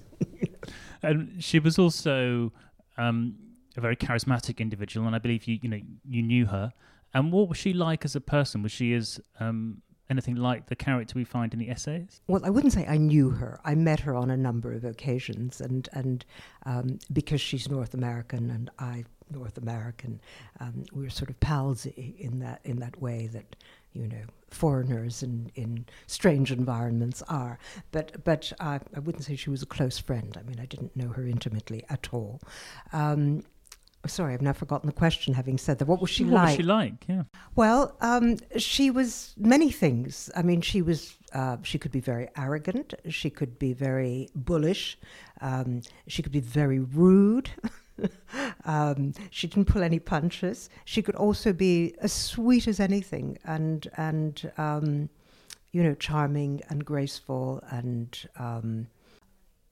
and 1.02 1.42
she 1.42 1.58
was 1.58 1.78
also 1.78 2.52
um, 2.98 3.34
a 3.76 3.80
very 3.80 3.96
charismatic 3.96 4.58
individual, 4.58 5.06
and 5.06 5.16
I 5.16 5.18
believe 5.18 5.44
you 5.44 5.58
you 5.62 5.68
know 5.68 5.80
you 6.04 6.22
knew 6.22 6.46
her. 6.46 6.72
And 7.12 7.32
what 7.32 7.48
was 7.48 7.58
she 7.58 7.72
like 7.72 8.04
as 8.04 8.14
a 8.14 8.20
person? 8.20 8.62
Was 8.62 8.70
she 8.70 8.94
as 8.94 9.20
um, 9.40 9.82
anything 10.10 10.36
like 10.36 10.66
the 10.66 10.76
character 10.76 11.14
we 11.16 11.24
find 11.24 11.52
in 11.52 11.58
the 11.58 11.70
essays? 11.70 12.20
Well, 12.26 12.44
I 12.44 12.50
wouldn't 12.50 12.72
say 12.72 12.86
I 12.86 12.96
knew 12.96 13.30
her. 13.30 13.60
I 13.64 13.74
met 13.74 14.00
her 14.00 14.14
on 14.14 14.30
a 14.30 14.36
number 14.36 14.72
of 14.72 14.84
occasions, 14.84 15.60
and 15.60 15.88
and 15.92 16.24
um, 16.66 16.98
because 17.12 17.40
she's 17.40 17.68
North 17.68 17.94
American 17.94 18.50
and 18.50 18.70
I 18.78 19.04
North 19.30 19.58
American, 19.58 20.20
um, 20.58 20.84
we 20.92 21.04
were 21.04 21.10
sort 21.10 21.30
of 21.30 21.38
palsy 21.40 22.16
in 22.18 22.40
that 22.40 22.60
in 22.64 22.80
that 22.80 23.00
way 23.00 23.28
that 23.28 23.56
you 23.92 24.08
know 24.08 24.24
foreigners 24.50 25.22
in, 25.22 25.50
in 25.54 25.86
strange 26.06 26.52
environments 26.52 27.22
are. 27.28 27.58
But 27.92 28.24
but 28.24 28.52
uh, 28.60 28.78
I 28.94 28.98
wouldn't 29.00 29.24
say 29.24 29.36
she 29.36 29.50
was 29.50 29.62
a 29.62 29.66
close 29.66 29.98
friend. 29.98 30.36
I 30.38 30.42
mean, 30.42 30.60
I 30.60 30.66
didn't 30.66 30.96
know 30.96 31.08
her 31.08 31.26
intimately 31.26 31.84
at 31.88 32.08
all. 32.12 32.40
Um, 32.92 33.42
sorry, 34.06 34.34
I've 34.34 34.42
now 34.42 34.52
forgotten 34.52 34.86
the 34.86 34.94
question. 34.94 35.34
Having 35.34 35.58
said 35.58 35.78
that, 35.78 35.86
what 35.86 36.00
was 36.00 36.10
she 36.10 36.24
what 36.24 36.34
like? 36.34 36.42
What 36.42 36.48
was 36.48 36.56
she 36.56 36.62
like? 36.62 37.04
Yeah. 37.08 37.22
Well, 37.54 37.96
um, 38.00 38.36
she 38.56 38.90
was 38.90 39.34
many 39.36 39.70
things. 39.70 40.30
I 40.36 40.42
mean, 40.42 40.60
she 40.60 40.82
was. 40.82 41.16
Uh, 41.32 41.58
she 41.62 41.78
could 41.78 41.92
be 41.92 42.00
very 42.00 42.28
arrogant. 42.36 42.94
She 43.08 43.30
could 43.30 43.58
be 43.58 43.72
very 43.72 44.28
bullish. 44.34 44.98
Um, 45.40 45.82
she 46.08 46.22
could 46.22 46.32
be 46.32 46.40
very 46.40 46.80
rude. 46.80 47.50
um, 48.64 49.12
she 49.30 49.46
didn't 49.46 49.66
pull 49.66 49.82
any 49.82 49.98
punches. 49.98 50.68
She 50.84 51.02
could 51.02 51.14
also 51.14 51.52
be 51.52 51.94
as 51.98 52.12
sweet 52.12 52.68
as 52.68 52.80
anything, 52.80 53.38
and 53.44 53.88
and 53.96 54.50
um, 54.56 55.08
you 55.72 55.82
know, 55.82 55.94
charming 55.94 56.62
and 56.68 56.84
graceful, 56.84 57.62
and 57.70 58.16
um, 58.36 58.88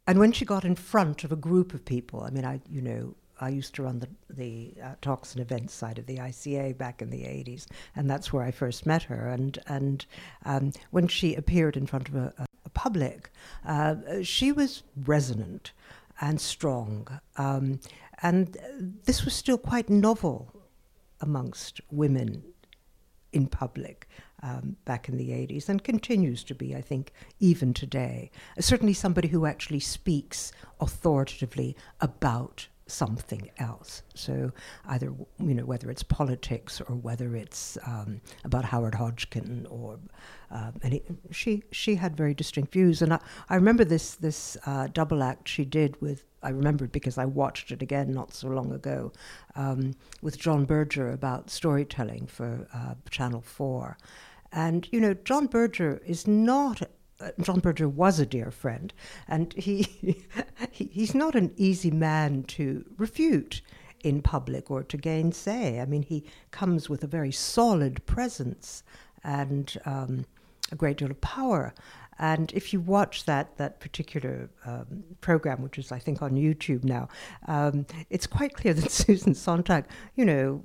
and 0.07 0.19
when 0.19 0.33
she 0.33 0.45
got 0.45 0.65
in 0.65 0.75
front 0.75 1.25
of 1.25 1.33
a 1.33 1.37
group 1.37 1.75
of 1.75 1.85
people, 1.85 2.23
I 2.23 2.31
mean, 2.31 2.45
I 2.45 2.61
you 2.71 2.83
know. 2.83 3.15
I 3.41 3.51
used 3.51 3.77
to 3.77 3.85
run 3.85 4.01
the, 4.01 4.09
the 4.29 4.75
uh, 4.83 4.95
talks 5.01 5.31
and 5.33 5.41
events 5.41 5.73
side 5.73 6.01
of 6.01 6.07
the 6.07 6.17
ICA 6.17 6.77
back 6.77 7.01
in 7.01 7.11
the 7.11 7.23
80s, 7.23 7.67
and 7.95 8.11
that's 8.11 8.33
where 8.33 8.43
I 8.43 8.51
first 8.51 8.85
met 8.85 9.05
her. 9.05 9.29
And, 9.29 9.57
and 9.69 10.05
um, 10.45 10.73
when 10.91 11.07
she 11.07 11.37
appeared 11.37 11.77
in 11.77 11.87
front 11.87 12.09
of 12.09 12.17
a, 12.17 12.35
a 12.65 12.69
public, 12.71 13.31
uh, 13.65 13.95
she 14.25 14.51
was 14.51 14.83
resonant 14.97 15.71
and 16.21 16.41
strong. 16.41 17.07
Um, 17.37 17.81
and 18.23 18.57
this 19.05 19.25
was 19.25 19.35
still 19.35 19.59
quite 19.59 19.89
novel 19.89 20.53
amongst 21.21 21.81
women 21.91 22.43
in 23.33 23.47
public 23.47 24.09
um, 24.43 24.77
back 24.85 25.09
in 25.09 25.17
the 25.17 25.31
80s 25.31 25.69
and 25.69 25.83
continues 25.83 26.45
to 26.45 26.55
be, 26.55 26.75
I 26.75 26.81
think, 26.81 27.13
even 27.41 27.75
today. 27.75 28.31
Certainly 28.59 28.95
somebody 28.95 29.29
who 29.29 29.47
actually 29.47 29.81
speaks 29.81 30.53
authoritatively 30.81 31.77
about 32.01 32.69
something 32.87 33.51
else. 33.59 34.03
So 34.15 34.51
either 34.87 35.13
you 35.39 35.55
know 35.55 35.65
whether 35.65 35.91
it's 35.91 36.03
politics 36.03 36.81
or 36.81 36.97
whether 36.97 37.37
it's 37.37 37.77
um, 37.87 38.21
about 38.45 38.65
Howard 38.65 38.95
Hodgkin 38.95 39.67
or 39.69 39.99
um, 40.51 40.75
and 40.83 40.95
he, 40.95 41.03
she 41.31 41.63
she 41.71 41.97
had 41.97 42.17
very 42.17 42.33
distinct 42.35 42.73
views. 42.73 43.03
And 43.03 43.13
I, 43.13 43.21
I 43.51 43.57
remember 43.57 43.85
this 43.85 44.15
this 44.15 44.57
uh, 44.65 44.89
double 44.89 45.23
act 45.23 45.49
she 45.49 45.65
did 45.65 46.01
with 46.01 46.25
I 46.43 46.51
remember 46.51 46.85
it 46.85 46.93
because 46.93 47.19
I 47.19 47.25
watched 47.25 47.73
it 47.73 47.83
again 47.83 48.13
not 48.13 48.33
so 48.33 48.49
long 48.49 48.73
ago 48.73 49.13
um, 49.57 49.95
with 50.23 50.39
John 50.39 50.65
Berger 50.65 51.11
about 51.11 51.51
storytelling 51.51 52.27
for 52.27 52.69
uh, 52.73 52.95
Channel 53.11 53.41
Four. 53.41 53.99
And 54.53 54.89
you 54.93 55.01
know, 55.01 55.15
John 55.15 55.47
Berger 55.47 56.01
is 56.07 56.27
not 56.27 56.83
uh, 57.21 57.31
John 57.41 57.59
Berger 57.59 57.89
was 57.89 58.21
a 58.21 58.27
dear 58.27 58.51
friend, 58.51 58.93
and 59.27 59.53
he, 59.55 59.83
he 60.71 60.85
he's 60.87 61.15
not 61.15 61.35
an 61.35 61.53
easy 61.57 61.91
man 61.91 62.45
to 62.45 62.85
refute 62.97 63.61
in 64.05 64.23
public 64.23 64.71
or 64.71 64.83
to 64.85 64.97
gainsay. 64.97 65.81
I 65.81 65.85
mean, 65.85 66.03
he 66.03 66.25
comes 66.51 66.89
with 66.89 67.03
a 67.03 67.09
very 67.09 67.33
solid 67.33 68.05
presence 68.07 68.85
and 69.25 69.77
um, 69.85 70.25
a 70.71 70.77
great 70.77 70.99
deal 70.99 71.11
of 71.11 71.21
power. 71.21 71.75
And 72.19 72.53
if 72.53 72.73
you 72.73 72.81
watch 72.81 73.25
that 73.25 73.57
that 73.59 73.81
particular 73.81 74.51
um, 74.65 75.05
program, 75.21 75.63
which 75.63 75.79
is 75.79 75.93
I 75.93 75.99
think 75.99 76.23
on 76.23 76.33
YouTube 76.33 76.85
now, 76.85 77.09
um, 77.47 77.87
it's 78.11 78.27
quite 78.27 78.55
clear 78.55 78.75
that 78.79 78.91
Susan 78.91 79.35
Sontag, 79.35 79.85
you 80.15 80.25
know, 80.25 80.65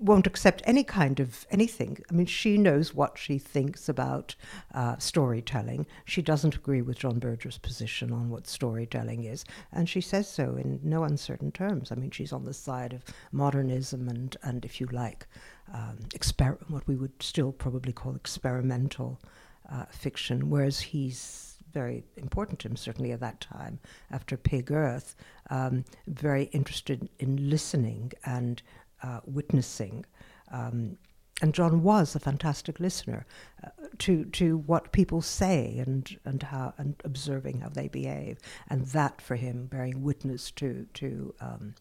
won't 0.00 0.26
accept 0.26 0.62
any 0.64 0.84
kind 0.84 1.20
of 1.20 1.46
anything. 1.50 1.98
I 2.10 2.14
mean, 2.14 2.26
she 2.26 2.56
knows 2.56 2.94
what 2.94 3.18
she 3.18 3.38
thinks 3.38 3.88
about 3.88 4.34
uh, 4.74 4.96
storytelling. 4.98 5.86
She 6.04 6.22
doesn't 6.22 6.54
agree 6.54 6.82
with 6.82 6.98
John 6.98 7.18
Berger's 7.18 7.58
position 7.58 8.12
on 8.12 8.30
what 8.30 8.46
storytelling 8.46 9.24
is, 9.24 9.44
and 9.72 9.88
she 9.88 10.00
says 10.00 10.28
so 10.28 10.56
in 10.56 10.80
no 10.82 11.04
uncertain 11.04 11.52
terms. 11.52 11.90
I 11.90 11.96
mean, 11.96 12.10
she's 12.10 12.32
on 12.32 12.44
the 12.44 12.54
side 12.54 12.92
of 12.92 13.02
modernism 13.32 14.08
and, 14.08 14.36
and 14.42 14.64
if 14.64 14.80
you 14.80 14.86
like, 14.92 15.26
um, 15.72 15.98
exper- 16.10 16.58
what 16.68 16.86
we 16.86 16.96
would 16.96 17.22
still 17.22 17.52
probably 17.52 17.92
call 17.92 18.14
experimental 18.14 19.20
uh, 19.68 19.84
fiction, 19.90 20.50
whereas 20.50 20.80
he's 20.80 21.56
very 21.72 22.04
important 22.16 22.58
to 22.60 22.68
him, 22.68 22.76
certainly 22.76 23.12
at 23.12 23.20
that 23.20 23.40
time, 23.40 23.78
after 24.10 24.36
Pig 24.36 24.72
Earth, 24.72 25.14
um, 25.50 25.84
very 26.06 26.44
interested 26.44 27.08
in 27.18 27.50
listening 27.50 28.12
and 28.24 28.62
uh, 29.02 29.20
witnessing. 29.26 30.04
Um, 30.50 30.96
and 31.40 31.54
John 31.54 31.82
was 31.82 32.16
a 32.16 32.20
fantastic 32.20 32.80
listener 32.80 33.24
uh, 33.62 33.68
to 33.98 34.24
to 34.24 34.58
what 34.58 34.90
people 34.90 35.22
say 35.22 35.78
and 35.78 36.18
and 36.24 36.42
how 36.42 36.74
and 36.78 37.00
observing 37.04 37.60
how 37.60 37.68
they 37.68 37.86
behave, 37.88 38.38
and 38.68 38.86
that 38.86 39.20
for 39.22 39.36
him 39.36 39.66
bearing 39.66 40.02
witness 40.02 40.50
to 40.52 40.86
to 40.94 41.34
um, 41.40 41.74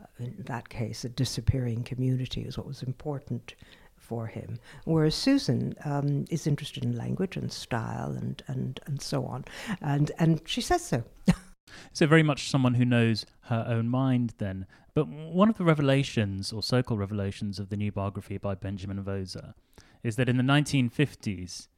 uh, 0.00 0.06
in 0.18 0.44
that 0.46 0.68
case 0.70 1.04
a 1.04 1.10
disappearing 1.10 1.84
community 1.84 2.42
is 2.42 2.56
what 2.56 2.66
was 2.66 2.82
important 2.82 3.54
for 3.96 4.26
him. 4.26 4.58
Whereas 4.84 5.14
Susan 5.14 5.74
um, 5.84 6.24
is 6.30 6.46
interested 6.46 6.84
in 6.84 6.96
language 6.96 7.36
and 7.36 7.52
style 7.52 8.12
and 8.12 8.42
and 8.46 8.80
and 8.86 9.00
so 9.00 9.24
on, 9.24 9.44
and 9.80 10.12
and 10.18 10.40
she 10.46 10.60
says 10.60 10.84
so. 10.84 11.04
so 11.92 12.06
very 12.06 12.22
much 12.22 12.48
someone 12.48 12.74
who 12.74 12.84
knows 12.84 13.26
her 13.42 13.64
own 13.68 13.88
mind 13.88 14.32
then 14.38 14.66
but 14.96 15.08
one 15.08 15.50
of 15.50 15.58
the 15.58 15.64
revelations, 15.64 16.54
or 16.54 16.62
so 16.62 16.82
called 16.82 17.00
revelations, 17.00 17.58
of 17.58 17.68
the 17.68 17.76
new 17.76 17.92
biography 17.92 18.38
by 18.38 18.54
Benjamin 18.54 19.04
Moser 19.04 19.52
is 20.02 20.16
that 20.16 20.26
in 20.26 20.38
the 20.38 20.42
1950s, 20.42 21.68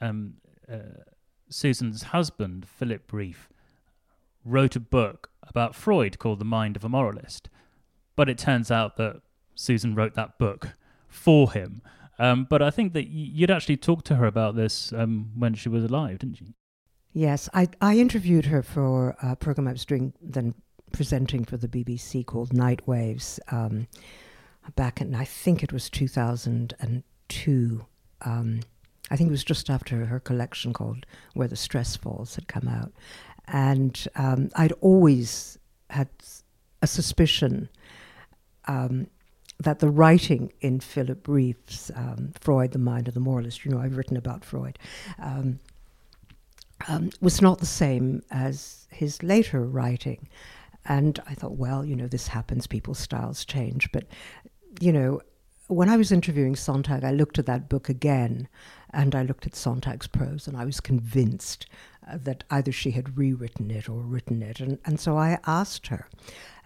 um, 0.00 0.34
uh, 0.72 1.02
Susan's 1.50 2.04
husband, 2.04 2.68
Philip 2.68 3.10
Rieff, 3.10 3.48
wrote 4.44 4.76
a 4.76 4.80
book 4.80 5.30
about 5.42 5.74
Freud 5.74 6.20
called 6.20 6.38
The 6.38 6.44
Mind 6.44 6.76
of 6.76 6.84
a 6.84 6.88
Moralist. 6.88 7.48
But 8.14 8.28
it 8.28 8.38
turns 8.38 8.70
out 8.70 8.96
that 8.98 9.22
Susan 9.56 9.96
wrote 9.96 10.14
that 10.14 10.38
book 10.38 10.76
for 11.14 11.52
him. 11.52 11.80
Um, 12.18 12.46
but 12.48 12.62
I 12.62 12.70
think 12.70 12.92
that 12.92 13.08
you'd 13.08 13.50
actually 13.50 13.76
talked 13.76 14.06
to 14.06 14.16
her 14.16 14.26
about 14.26 14.56
this 14.56 14.92
um, 14.92 15.30
when 15.36 15.54
she 15.54 15.68
was 15.68 15.84
alive, 15.84 16.18
didn't 16.18 16.40
you? 16.40 16.54
Yes, 17.12 17.48
I, 17.54 17.68
I 17.80 17.96
interviewed 17.98 18.46
her 18.46 18.62
for 18.62 19.16
a 19.22 19.36
program 19.36 19.68
I 19.68 19.72
was 19.72 19.84
doing 19.84 20.12
then 20.20 20.54
presenting 20.92 21.44
for 21.44 21.56
the 21.56 21.68
BBC 21.68 22.26
called 22.26 22.52
Night 22.52 22.86
Waves 22.86 23.40
um, 23.50 23.88
back 24.76 25.00
in, 25.00 25.14
I 25.14 25.24
think 25.24 25.62
it 25.62 25.72
was 25.72 25.88
2002. 25.90 27.86
Um, 28.22 28.60
I 29.10 29.16
think 29.16 29.28
it 29.28 29.30
was 29.30 29.44
just 29.44 29.70
after 29.70 30.06
her 30.06 30.20
collection 30.20 30.72
called 30.72 31.04
Where 31.34 31.48
the 31.48 31.56
Stress 31.56 31.96
Falls 31.96 32.34
had 32.36 32.48
come 32.48 32.68
out. 32.68 32.92
And 33.46 34.08
um, 34.16 34.50
I'd 34.56 34.72
always 34.80 35.58
had 35.90 36.08
a 36.80 36.86
suspicion 36.86 37.68
um, 38.66 39.08
that 39.58 39.78
the 39.78 39.88
writing 39.88 40.52
in 40.60 40.80
Philip 40.80 41.26
Rieff's 41.26 41.90
um, 41.94 42.32
Freud, 42.40 42.72
the 42.72 42.78
Mind 42.78 43.08
of 43.08 43.14
the 43.14 43.20
Moralist, 43.20 43.64
you 43.64 43.70
know, 43.70 43.80
I've 43.80 43.96
written 43.96 44.16
about 44.16 44.44
Freud, 44.44 44.78
um, 45.18 45.60
um, 46.88 47.10
was 47.20 47.40
not 47.40 47.58
the 47.60 47.66
same 47.66 48.22
as 48.30 48.86
his 48.90 49.22
later 49.22 49.64
writing. 49.64 50.28
And 50.86 51.18
I 51.26 51.34
thought, 51.34 51.56
well, 51.56 51.84
you 51.84 51.96
know, 51.96 52.08
this 52.08 52.28
happens, 52.28 52.66
people's 52.66 52.98
styles 52.98 53.44
change. 53.44 53.90
But, 53.92 54.06
you 54.80 54.92
know, 54.92 55.20
when 55.68 55.88
I 55.88 55.96
was 55.96 56.12
interviewing 56.12 56.56
Sontag, 56.56 57.04
I 57.04 57.12
looked 57.12 57.38
at 57.38 57.46
that 57.46 57.68
book 57.68 57.88
again 57.88 58.48
and 58.90 59.14
I 59.14 59.22
looked 59.22 59.46
at 59.46 59.54
Sontag's 59.54 60.06
prose 60.06 60.46
and 60.46 60.56
I 60.56 60.64
was 60.64 60.80
convinced 60.80 61.66
uh, 62.06 62.18
that 62.22 62.44
either 62.50 62.70
she 62.70 62.90
had 62.90 63.16
rewritten 63.16 63.70
it 63.70 63.88
or 63.88 64.00
written 64.02 64.42
it. 64.42 64.60
And, 64.60 64.78
and 64.84 65.00
so 65.00 65.16
I 65.16 65.38
asked 65.46 65.86
her, 65.86 66.08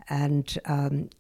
and 0.08 0.58
um, 0.64 1.10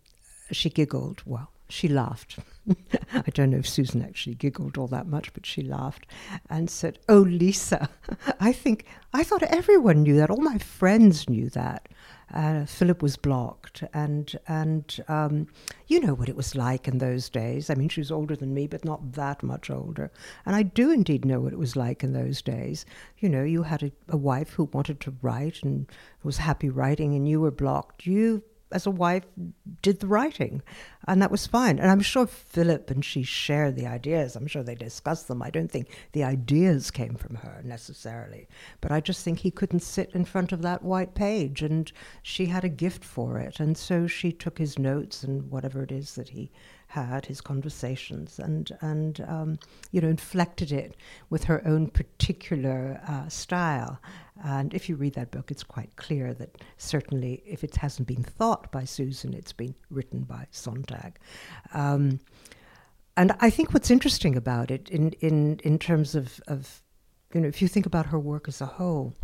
she 0.50 0.70
giggled. 0.70 1.22
Well, 1.24 1.50
she 1.68 1.88
laughed. 1.88 2.38
I 3.12 3.30
don't 3.32 3.50
know 3.50 3.58
if 3.58 3.68
Susan 3.68 4.02
actually 4.02 4.34
giggled 4.34 4.76
all 4.76 4.88
that 4.88 5.06
much, 5.06 5.32
but 5.32 5.46
she 5.46 5.62
laughed 5.62 6.06
and 6.50 6.68
said, 6.68 6.98
Oh, 7.08 7.20
Lisa, 7.20 7.88
I 8.40 8.52
think, 8.52 8.84
I 9.12 9.24
thought 9.24 9.42
everyone 9.42 10.02
knew 10.02 10.16
that. 10.16 10.30
All 10.30 10.40
my 10.40 10.58
friends 10.58 11.28
knew 11.28 11.48
that 11.50 11.88
uh, 12.32 12.66
Philip 12.66 13.02
was 13.02 13.16
blocked, 13.16 13.84
and 13.94 14.36
and 14.46 15.00
um, 15.08 15.46
you 15.86 16.00
know 16.00 16.14
what 16.14 16.28
it 16.28 16.36
was 16.36 16.54
like 16.54 16.86
in 16.86 16.98
those 16.98 17.30
days. 17.30 17.70
I 17.70 17.74
mean, 17.74 17.88
she 17.88 18.00
was 18.00 18.12
older 18.12 18.36
than 18.36 18.52
me, 18.52 18.66
but 18.66 18.84
not 18.84 19.12
that 19.12 19.42
much 19.42 19.70
older, 19.70 20.10
and 20.44 20.54
I 20.54 20.62
do 20.62 20.90
indeed 20.90 21.24
know 21.24 21.40
what 21.40 21.54
it 21.54 21.58
was 21.58 21.74
like 21.74 22.04
in 22.04 22.12
those 22.12 22.42
days. 22.42 22.84
You 23.18 23.28
know, 23.30 23.44
you 23.44 23.62
had 23.62 23.82
a, 23.82 23.92
a 24.08 24.16
wife 24.16 24.50
who 24.50 24.64
wanted 24.64 25.00
to 25.00 25.14
write 25.22 25.62
and 25.62 25.90
was 26.22 26.36
happy 26.38 26.68
writing, 26.68 27.14
and 27.14 27.26
you 27.26 27.40
were 27.40 27.50
blocked. 27.50 28.06
You 28.06 28.42
as 28.70 28.86
a 28.86 28.90
wife, 28.90 29.24
did 29.82 30.00
the 30.00 30.06
writing, 30.06 30.62
and 31.06 31.22
that 31.22 31.30
was 31.30 31.46
fine. 31.46 31.78
And 31.78 31.90
I'm 31.90 32.00
sure 32.00 32.26
Philip 32.26 32.90
and 32.90 33.04
she 33.04 33.22
shared 33.22 33.76
the 33.76 33.86
ideas. 33.86 34.36
I'm 34.36 34.46
sure 34.46 34.62
they 34.62 34.74
discussed 34.74 35.28
them. 35.28 35.42
I 35.42 35.50
don't 35.50 35.70
think 35.70 35.88
the 36.12 36.24
ideas 36.24 36.90
came 36.90 37.14
from 37.14 37.36
her 37.36 37.62
necessarily, 37.64 38.48
but 38.80 38.92
I 38.92 39.00
just 39.00 39.24
think 39.24 39.38
he 39.38 39.50
couldn't 39.50 39.80
sit 39.80 40.10
in 40.12 40.24
front 40.24 40.52
of 40.52 40.62
that 40.62 40.82
white 40.82 41.14
page, 41.14 41.62
and 41.62 41.90
she 42.22 42.46
had 42.46 42.64
a 42.64 42.68
gift 42.68 43.04
for 43.04 43.38
it, 43.38 43.60
and 43.60 43.76
so 43.76 44.06
she 44.06 44.32
took 44.32 44.58
his 44.58 44.78
notes 44.78 45.22
and 45.22 45.50
whatever 45.50 45.82
it 45.82 45.92
is 45.92 46.14
that 46.14 46.30
he 46.30 46.50
had, 46.88 47.26
his 47.26 47.40
conversations, 47.40 48.38
and 48.38 48.72
and 48.80 49.20
um, 49.28 49.58
you 49.92 50.00
know 50.00 50.08
inflected 50.08 50.72
it 50.72 50.96
with 51.30 51.44
her 51.44 51.66
own 51.66 51.88
particular 51.88 53.00
uh, 53.06 53.28
style. 53.28 54.00
And 54.42 54.72
if 54.72 54.88
you 54.88 54.96
read 54.96 55.14
that 55.14 55.30
book, 55.30 55.50
it's 55.50 55.64
quite 55.64 55.96
clear 55.96 56.32
that 56.34 56.62
certainly, 56.76 57.42
if 57.44 57.62
it 57.62 57.76
hasn't 57.76 58.08
been 58.08 58.22
thought 58.22 58.70
by 58.72 58.84
Susan, 58.84 59.34
it's 59.34 59.52
been 59.52 59.74
written 59.90 60.22
by 60.22 60.46
Sontag. 60.50 61.18
Um, 61.74 62.20
and 63.16 63.32
I 63.40 63.50
think 63.50 63.74
what's 63.74 63.90
interesting 63.90 64.36
about 64.36 64.70
it, 64.70 64.88
in 64.88 65.12
in 65.20 65.60
in 65.64 65.78
terms 65.78 66.14
of 66.14 66.40
of 66.46 66.82
you 67.34 67.40
know, 67.40 67.48
if 67.48 67.60
you 67.60 67.68
think 67.68 67.84
about 67.84 68.06
her 68.06 68.18
work 68.18 68.48
as 68.48 68.60
a 68.60 68.66
whole, 68.66 69.14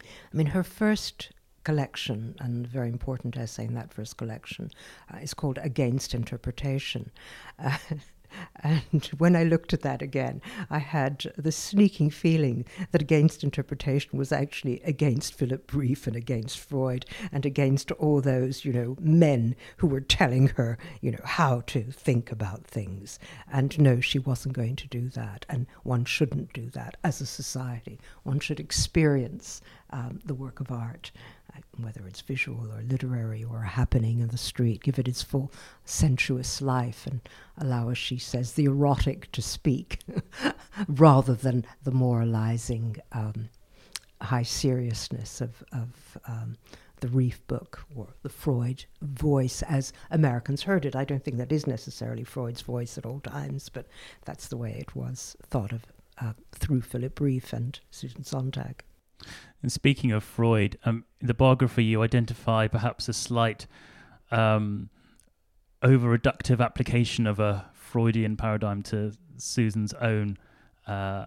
I 0.00 0.36
mean, 0.36 0.48
her 0.48 0.62
first 0.62 1.32
collection, 1.66 2.36
and 2.38 2.64
very 2.64 2.88
important 2.88 3.36
essay 3.36 3.64
in 3.64 3.74
that 3.74 3.92
first 3.92 4.16
collection, 4.16 4.70
uh, 5.12 5.18
is 5.18 5.34
called 5.34 5.58
Against 5.60 6.14
Interpretation. 6.14 7.10
Uh, 7.58 7.76
and 8.62 9.04
when 9.18 9.34
I 9.34 9.42
looked 9.42 9.72
at 9.72 9.82
that 9.82 10.00
again, 10.00 10.40
I 10.70 10.78
had 10.78 11.32
the 11.36 11.50
sneaking 11.50 12.10
feeling 12.10 12.66
that 12.92 13.02
against 13.02 13.42
interpretation 13.42 14.16
was 14.16 14.30
actually 14.30 14.80
against 14.82 15.34
Philip 15.34 15.66
Rieff 15.72 16.06
and 16.06 16.14
against 16.14 16.60
Freud 16.60 17.04
and 17.32 17.44
against 17.44 17.90
all 17.92 18.20
those, 18.20 18.64
you 18.64 18.72
know, 18.72 18.96
men 19.00 19.56
who 19.78 19.88
were 19.88 20.00
telling 20.00 20.48
her, 20.50 20.78
you 21.00 21.10
know, 21.10 21.24
how 21.24 21.62
to 21.62 21.82
think 21.90 22.30
about 22.30 22.64
things. 22.64 23.18
And 23.52 23.76
no, 23.76 24.00
she 24.00 24.20
wasn't 24.20 24.54
going 24.54 24.76
to 24.76 24.86
do 24.86 25.08
that. 25.10 25.44
And 25.48 25.66
one 25.82 26.04
shouldn't 26.04 26.52
do 26.52 26.70
that 26.70 26.96
as 27.02 27.20
a 27.20 27.26
society. 27.26 27.98
One 28.22 28.38
should 28.38 28.60
experience 28.60 29.60
um, 29.90 30.20
the 30.24 30.34
work 30.34 30.60
of 30.60 30.70
art 30.70 31.10
whether 31.76 32.06
it's 32.06 32.20
visual 32.20 32.70
or 32.72 32.82
literary 32.82 33.44
or 33.44 33.62
a 33.62 33.68
happening 33.68 34.20
in 34.20 34.28
the 34.28 34.38
street, 34.38 34.82
give 34.82 34.98
it 34.98 35.08
its 35.08 35.22
full 35.22 35.52
sensuous 35.84 36.60
life 36.60 37.06
and 37.06 37.20
allow, 37.58 37.88
as 37.88 37.98
she 37.98 38.18
says, 38.18 38.52
the 38.52 38.64
erotic 38.64 39.30
to 39.32 39.42
speak 39.42 40.00
rather 40.88 41.34
than 41.34 41.64
the 41.82 41.90
moralizing 41.90 42.96
um, 43.12 43.48
high 44.20 44.42
seriousness 44.42 45.40
of, 45.40 45.62
of 45.72 46.18
um, 46.26 46.56
the 47.00 47.08
Rieff 47.08 47.46
book 47.46 47.84
or 47.94 48.08
the 48.22 48.28
Freud 48.28 48.84
voice 49.02 49.62
as 49.62 49.92
Americans 50.10 50.62
heard 50.62 50.84
it. 50.84 50.96
I 50.96 51.04
don't 51.04 51.22
think 51.22 51.36
that 51.36 51.52
is 51.52 51.66
necessarily 51.66 52.24
Freud's 52.24 52.62
voice 52.62 52.96
at 52.96 53.06
all 53.06 53.20
times, 53.20 53.68
but 53.68 53.86
that's 54.24 54.48
the 54.48 54.56
way 54.56 54.76
it 54.78 54.96
was 54.96 55.36
thought 55.42 55.72
of 55.72 55.84
uh, 56.20 56.32
through 56.52 56.80
Philip 56.80 57.20
Rieff 57.20 57.52
and 57.52 57.78
Susan 57.90 58.24
Sontag. 58.24 58.82
And 59.62 59.72
speaking 59.72 60.12
of 60.12 60.22
Freud, 60.22 60.78
um, 60.84 61.04
in 61.20 61.26
the 61.26 61.34
biography 61.34 61.84
you 61.84 62.02
identify 62.02 62.68
perhaps 62.68 63.08
a 63.08 63.12
slight 63.12 63.66
um, 64.30 64.90
over 65.82 66.16
reductive 66.16 66.60
application 66.60 67.26
of 67.26 67.40
a 67.40 67.70
Freudian 67.72 68.36
paradigm 68.36 68.82
to 68.84 69.12
Susan's 69.36 69.92
own 69.94 70.36
uh, 70.86 71.26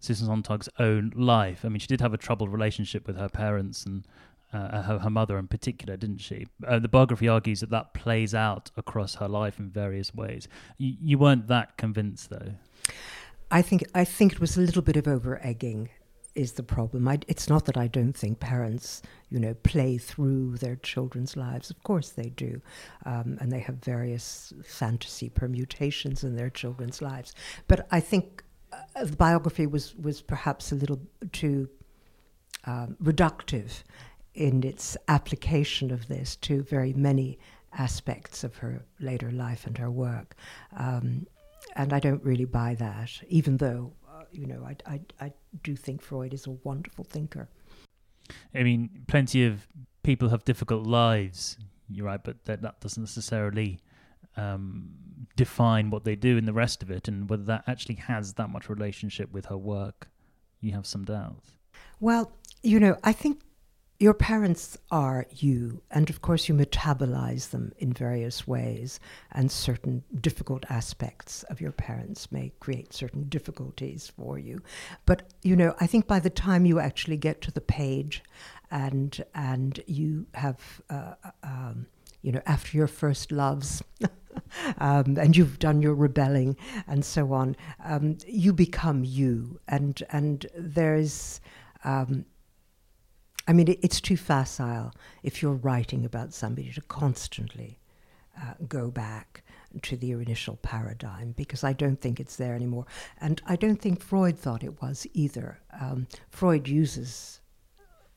Susan 0.00 0.28
Sontag's 0.28 0.68
own 0.78 1.12
life. 1.14 1.64
I 1.64 1.68
mean, 1.68 1.78
she 1.78 1.86
did 1.86 2.00
have 2.00 2.14
a 2.14 2.18
troubled 2.18 2.50
relationship 2.50 3.06
with 3.06 3.16
her 3.16 3.28
parents 3.28 3.84
and 3.84 4.06
uh, 4.52 4.82
her, 4.82 4.98
her, 5.00 5.10
mother 5.10 5.38
in 5.38 5.46
particular, 5.46 5.96
didn't 5.96 6.18
she? 6.18 6.46
Uh, 6.66 6.78
the 6.78 6.88
biography 6.88 7.28
argues 7.28 7.60
that 7.60 7.70
that 7.70 7.94
plays 7.94 8.34
out 8.34 8.70
across 8.76 9.16
her 9.16 9.28
life 9.28 9.58
in 9.58 9.70
various 9.70 10.14
ways. 10.14 10.48
Y- 10.78 10.96
you 11.00 11.18
weren't 11.18 11.46
that 11.46 11.76
convinced, 11.76 12.30
though. 12.30 12.54
I 13.50 13.62
think 13.62 13.84
I 13.94 14.04
think 14.04 14.32
it 14.32 14.40
was 14.40 14.56
a 14.56 14.60
little 14.60 14.82
bit 14.82 14.96
of 14.96 15.06
over 15.06 15.44
egging 15.44 15.90
is 16.34 16.52
the 16.52 16.62
problem. 16.62 17.08
I, 17.08 17.18
it's 17.28 17.48
not 17.48 17.64
that 17.66 17.76
I 17.76 17.86
don't 17.86 18.16
think 18.16 18.40
parents, 18.40 19.02
you 19.30 19.40
know, 19.40 19.54
play 19.54 19.98
through 19.98 20.56
their 20.58 20.76
children's 20.76 21.36
lives. 21.36 21.70
Of 21.70 21.82
course 21.82 22.10
they 22.10 22.30
do, 22.30 22.60
um, 23.04 23.38
and 23.40 23.50
they 23.50 23.60
have 23.60 23.76
various 23.76 24.52
fantasy 24.64 25.28
permutations 25.28 26.24
in 26.24 26.36
their 26.36 26.50
children's 26.50 27.02
lives. 27.02 27.34
But 27.66 27.86
I 27.90 28.00
think 28.00 28.42
uh, 28.72 29.04
the 29.04 29.16
biography 29.16 29.66
was 29.66 29.94
was 29.96 30.22
perhaps 30.22 30.72
a 30.72 30.76
little 30.76 31.00
too 31.32 31.68
um, 32.64 32.96
reductive 33.02 33.82
in 34.34 34.62
its 34.62 34.96
application 35.08 35.90
of 35.90 36.06
this 36.08 36.36
to 36.36 36.62
very 36.62 36.92
many 36.92 37.38
aspects 37.72 38.44
of 38.44 38.56
her 38.56 38.84
later 39.00 39.30
life 39.30 39.66
and 39.66 39.78
her 39.78 39.90
work. 39.90 40.36
Um, 40.76 41.26
and 41.76 41.92
I 41.92 42.00
don't 42.00 42.22
really 42.24 42.44
buy 42.46 42.74
that, 42.76 43.10
even 43.28 43.58
though, 43.58 43.92
you 44.32 44.46
know, 44.46 44.66
I, 44.66 44.76
I, 44.86 45.00
I 45.20 45.32
do 45.62 45.76
think 45.76 46.02
Freud 46.02 46.34
is 46.34 46.46
a 46.46 46.50
wonderful 46.50 47.04
thinker. 47.04 47.48
I 48.54 48.62
mean, 48.62 48.90
plenty 49.08 49.44
of 49.44 49.66
people 50.02 50.28
have 50.28 50.44
difficult 50.44 50.86
lives, 50.86 51.56
you're 51.88 52.06
right, 52.06 52.22
but 52.22 52.44
that, 52.44 52.62
that 52.62 52.80
doesn't 52.80 53.02
necessarily 53.02 53.80
um, 54.36 54.90
define 55.36 55.90
what 55.90 56.04
they 56.04 56.16
do 56.16 56.36
in 56.36 56.44
the 56.44 56.52
rest 56.52 56.82
of 56.82 56.90
it, 56.90 57.08
and 57.08 57.28
whether 57.28 57.44
that 57.44 57.64
actually 57.66 57.96
has 57.96 58.34
that 58.34 58.48
much 58.48 58.68
relationship 58.68 59.32
with 59.32 59.46
her 59.46 59.58
work, 59.58 60.08
you 60.60 60.72
have 60.72 60.86
some 60.86 61.04
doubts. 61.04 61.56
Well, 61.98 62.32
you 62.62 62.78
know, 62.78 62.96
I 63.02 63.12
think 63.12 63.40
your 64.00 64.14
parents 64.14 64.78
are 64.90 65.26
you, 65.30 65.82
and 65.90 66.08
of 66.08 66.22
course, 66.22 66.48
you 66.48 66.54
metabolize 66.54 67.50
them 67.50 67.72
in 67.78 67.92
various 67.92 68.46
ways, 68.48 68.98
and 69.32 69.52
certain 69.52 70.02
difficult 70.22 70.64
aspects 70.70 71.42
of 71.44 71.60
your 71.60 71.72
parents 71.72 72.32
may 72.32 72.50
create 72.60 72.94
certain 72.94 73.24
difficulties 73.24 74.10
for 74.16 74.38
you. 74.38 74.62
But 75.04 75.34
you 75.42 75.54
know, 75.54 75.74
I 75.80 75.86
think 75.86 76.06
by 76.06 76.18
the 76.18 76.30
time 76.30 76.64
you 76.64 76.80
actually 76.80 77.18
get 77.18 77.42
to 77.42 77.50
the 77.50 77.60
page, 77.60 78.22
and 78.70 79.22
and 79.34 79.78
you 79.86 80.26
have, 80.32 80.80
uh, 80.88 81.14
uh 81.22 81.30
um, 81.42 81.86
you 82.22 82.32
know, 82.32 82.42
after 82.46 82.78
your 82.78 82.88
first 82.88 83.30
loves. 83.30 83.82
um, 84.78 85.18
and 85.18 85.36
you've 85.36 85.58
done 85.58 85.82
your 85.82 85.94
rebelling 85.94 86.56
and 86.86 87.04
so 87.04 87.32
on. 87.32 87.56
Um, 87.84 88.16
you 88.26 88.54
become 88.54 89.04
you, 89.04 89.60
and 89.68 90.02
and 90.10 90.46
there's 90.56 91.40
um, 91.84 92.24
I 93.50 93.52
mean, 93.52 93.66
it, 93.66 93.80
it's 93.82 94.00
too 94.00 94.16
facile 94.16 94.94
if 95.24 95.42
you're 95.42 95.54
writing 95.54 96.04
about 96.04 96.32
somebody 96.32 96.70
to 96.72 96.80
constantly 96.82 97.80
uh, 98.40 98.54
go 98.68 98.92
back 98.92 99.42
to 99.82 99.96
the 99.96 100.12
initial 100.12 100.54
paradigm 100.62 101.32
because 101.32 101.64
I 101.64 101.72
don't 101.72 102.00
think 102.00 102.20
it's 102.20 102.36
there 102.36 102.54
anymore. 102.54 102.86
And 103.20 103.42
I 103.46 103.56
don't 103.56 103.80
think 103.82 104.00
Freud 104.00 104.38
thought 104.38 104.62
it 104.62 104.80
was 104.80 105.04
either. 105.14 105.58
Um, 105.80 106.06
Freud 106.28 106.68
uses, 106.68 107.40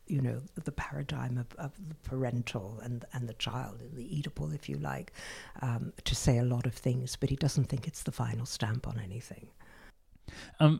you 0.05 0.21
know, 0.21 0.39
the 0.65 0.71
paradigm 0.71 1.39
of, 1.39 1.47
of, 1.57 1.71
the 1.89 1.95
parental 2.07 2.79
and, 2.83 3.03
and 3.13 3.27
the 3.27 3.33
child, 3.33 3.81
the 3.91 4.03
Oedipal, 4.03 4.53
if 4.53 4.69
you 4.69 4.77
like, 4.77 5.13
um, 5.63 5.93
to 6.03 6.13
say 6.13 6.37
a 6.37 6.45
lot 6.45 6.67
of 6.67 6.75
things, 6.75 7.15
but 7.15 7.31
he 7.31 7.35
doesn't 7.35 7.65
think 7.65 7.87
it's 7.87 8.03
the 8.03 8.11
final 8.11 8.45
stamp 8.45 8.87
on 8.87 9.01
anything. 9.03 9.47
Um, 10.59 10.79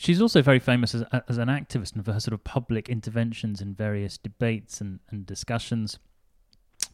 She's 0.00 0.22
also 0.22 0.42
very 0.42 0.60
famous 0.60 0.94
as, 0.94 1.02
as 1.28 1.38
an 1.38 1.48
activist 1.48 1.96
and 1.96 2.04
for 2.04 2.12
her 2.12 2.20
sort 2.20 2.32
of 2.32 2.44
public 2.44 2.88
interventions 2.88 3.60
in 3.60 3.74
various 3.74 4.16
debates 4.16 4.80
and, 4.80 5.00
and 5.10 5.26
discussions. 5.26 5.98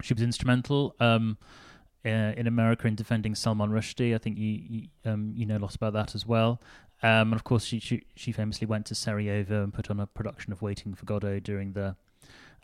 She 0.00 0.14
was 0.14 0.22
instrumental 0.22 0.96
um, 1.00 1.36
uh, 2.02 2.32
in 2.34 2.46
America 2.46 2.88
in 2.88 2.94
defending 2.94 3.34
Salman 3.34 3.68
Rushdie. 3.68 4.14
I 4.14 4.18
think 4.18 4.38
you 4.38 4.48
you, 4.48 4.88
um, 5.04 5.34
you 5.36 5.44
know 5.44 5.58
a 5.58 5.60
lot 5.60 5.74
about 5.74 5.92
that 5.92 6.14
as 6.14 6.26
well. 6.26 6.62
Um, 7.02 7.32
and 7.32 7.34
of 7.34 7.44
course, 7.44 7.66
she, 7.66 7.78
she, 7.78 8.06
she 8.16 8.32
famously 8.32 8.66
went 8.66 8.86
to 8.86 8.94
Sarajevo 8.94 9.62
and 9.62 9.74
put 9.74 9.90
on 9.90 10.00
a 10.00 10.06
production 10.06 10.54
of 10.54 10.62
Waiting 10.62 10.94
for 10.94 11.04
Godot 11.04 11.40
during 11.40 11.74
the 11.74 11.96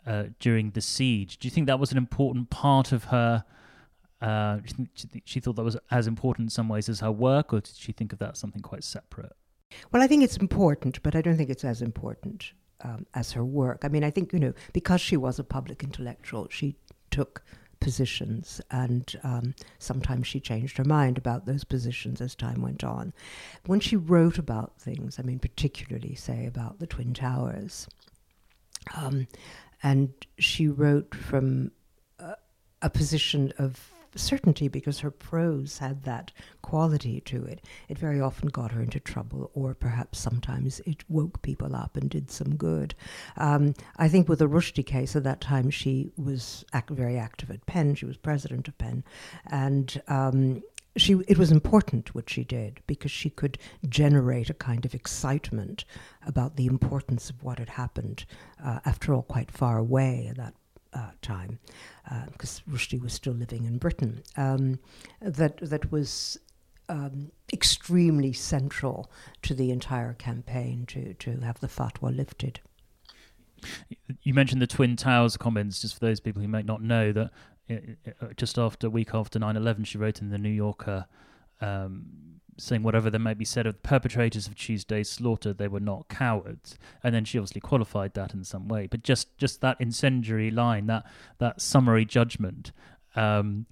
uh, 0.07 0.23
during 0.39 0.71
the 0.71 0.81
siege. 0.81 1.37
Do 1.37 1.47
you 1.47 1.51
think 1.51 1.67
that 1.67 1.79
was 1.79 1.91
an 1.91 1.99
important 1.99 2.49
part 2.49 2.91
of 2.91 3.03
her? 3.05 3.45
Uh, 4.19 4.57
she 5.23 5.39
thought 5.39 5.55
that 5.55 5.63
was 5.63 5.77
as 5.91 6.07
important 6.07 6.47
in 6.47 6.49
some 6.49 6.67
ways 6.67 6.89
as 6.89 7.01
her 7.01 7.11
work, 7.11 7.53
or 7.53 7.59
did 7.59 7.75
she 7.75 7.91
think 7.91 8.11
of 8.11 8.17
that 8.17 8.31
as 8.31 8.39
something 8.39 8.63
quite 8.63 8.83
separate? 8.83 9.33
Well, 9.91 10.01
I 10.01 10.07
think 10.07 10.23
it's 10.23 10.37
important, 10.37 11.01
but 11.03 11.15
I 11.15 11.21
don't 11.21 11.37
think 11.37 11.49
it's 11.49 11.63
as 11.65 11.81
important 11.81 12.51
um, 12.83 13.05
as 13.13 13.31
her 13.33 13.45
work. 13.45 13.81
I 13.83 13.87
mean, 13.87 14.03
I 14.03 14.09
think, 14.11 14.33
you 14.33 14.39
know, 14.39 14.53
because 14.73 15.01
she 15.01 15.17
was 15.17 15.39
a 15.39 15.43
public 15.43 15.83
intellectual, 15.83 16.47
she 16.49 16.75
took 17.09 17.43
positions 17.79 18.61
and 18.69 19.15
um, 19.23 19.55
sometimes 19.79 20.27
she 20.27 20.39
changed 20.39 20.77
her 20.77 20.85
mind 20.85 21.17
about 21.17 21.45
those 21.45 21.63
positions 21.63 22.21
as 22.21 22.35
time 22.35 22.61
went 22.61 22.83
on. 22.83 23.11
When 23.65 23.79
she 23.79 23.97
wrote 23.97 24.37
about 24.37 24.79
things, 24.79 25.19
I 25.19 25.23
mean, 25.23 25.39
particularly, 25.39 26.15
say, 26.15 26.45
about 26.45 26.79
the 26.79 26.87
Twin 26.87 27.13
Towers, 27.13 27.87
um, 28.95 29.27
and 29.83 30.13
she 30.37 30.67
wrote 30.67 31.13
from 31.13 31.71
a, 32.19 32.35
a 32.81 32.89
position 32.89 33.51
of 33.57 33.90
certainty 34.19 34.67
because 34.67 34.99
her 34.99 35.11
prose 35.11 35.77
had 35.77 36.03
that 36.03 36.31
quality 36.61 37.21
to 37.21 37.43
it. 37.45 37.61
It 37.89 37.97
very 37.97 38.19
often 38.19 38.49
got 38.49 38.71
her 38.71 38.81
into 38.81 38.99
trouble, 38.99 39.51
or 39.53 39.73
perhaps 39.73 40.19
sometimes 40.19 40.79
it 40.81 41.03
woke 41.09 41.41
people 41.41 41.75
up 41.75 41.97
and 41.97 42.09
did 42.09 42.29
some 42.29 42.55
good. 42.55 42.95
Um, 43.37 43.73
I 43.97 44.07
think 44.07 44.27
with 44.27 44.39
the 44.39 44.49
Rushdie 44.49 44.85
case, 44.85 45.15
at 45.15 45.23
that 45.23 45.41
time 45.41 45.69
she 45.69 46.11
was 46.17 46.65
very 46.89 47.17
active 47.17 47.51
at 47.51 47.65
PEN. 47.65 47.95
She 47.95 48.05
was 48.05 48.17
president 48.17 48.67
of 48.67 48.77
PEN, 48.77 49.03
and 49.47 50.01
um, 50.07 50.63
she 50.97 51.13
it 51.27 51.37
was 51.37 51.51
important 51.51 52.13
what 52.13 52.29
she 52.29 52.43
did 52.43 52.81
because 52.85 53.11
she 53.11 53.29
could 53.29 53.57
generate 53.87 54.49
a 54.49 54.53
kind 54.53 54.85
of 54.85 54.93
excitement 54.93 55.85
about 56.25 56.55
the 56.55 56.65
importance 56.65 57.29
of 57.29 57.43
what 57.43 57.59
had 57.59 57.69
happened. 57.69 58.25
Uh, 58.63 58.79
after 58.85 59.13
all, 59.13 59.23
quite 59.23 59.51
far 59.51 59.77
away 59.77 60.27
at 60.29 60.37
that 60.37 60.53
uh, 60.93 61.11
time, 61.21 61.59
because 62.31 62.61
uh, 62.67 62.71
Rushdie 62.71 63.01
was 63.01 63.13
still 63.13 63.33
living 63.33 63.65
in 63.65 63.77
Britain, 63.77 64.23
um, 64.37 64.79
that 65.21 65.57
that 65.57 65.91
was 65.91 66.37
um, 66.89 67.31
extremely 67.53 68.33
central 68.33 69.09
to 69.41 69.53
the 69.53 69.71
entire 69.71 70.13
campaign 70.13 70.85
to 70.87 71.13
to 71.15 71.39
have 71.39 71.59
the 71.59 71.67
fatwa 71.67 72.15
lifted. 72.15 72.59
You 74.23 74.33
mentioned 74.33 74.61
the 74.61 74.67
Twin 74.67 74.95
Towers 74.95 75.37
comments, 75.37 75.81
just 75.81 75.93
for 75.95 75.99
those 75.99 76.19
people 76.19 76.41
who 76.41 76.47
might 76.47 76.65
not 76.65 76.81
know 76.81 77.11
that. 77.11 77.31
Uh, 77.69 78.27
just 78.35 78.57
after 78.57 78.89
week 78.89 79.13
after 79.13 79.39
9/11, 79.39 79.85
she 79.85 79.97
wrote 79.97 80.19
in 80.19 80.29
the 80.29 80.37
New 80.37 80.49
Yorker 80.49 81.05
um, 81.61 82.40
saying 82.61 82.83
whatever 82.83 83.09
there 83.09 83.19
might 83.19 83.37
be 83.37 83.45
said 83.45 83.65
of 83.65 83.73
the 83.73 83.79
perpetrators 83.79 84.47
of 84.47 84.55
Tuesday's 84.55 85.09
slaughter, 85.09 85.53
they 85.53 85.67
were 85.67 85.79
not 85.79 86.07
cowards. 86.07 86.77
And 87.03 87.13
then 87.13 87.25
she 87.25 87.37
obviously 87.37 87.61
qualified 87.61 88.13
that 88.13 88.33
in 88.33 88.43
some 88.43 88.67
way. 88.67 88.87
But 88.87 89.03
just 89.03 89.37
just 89.37 89.61
that 89.61 89.79
incendiary 89.79 90.51
line, 90.51 90.87
that 90.87 91.05
that 91.39 91.61
summary 91.61 92.05
judgment, 92.05 92.71
um, 93.15 93.65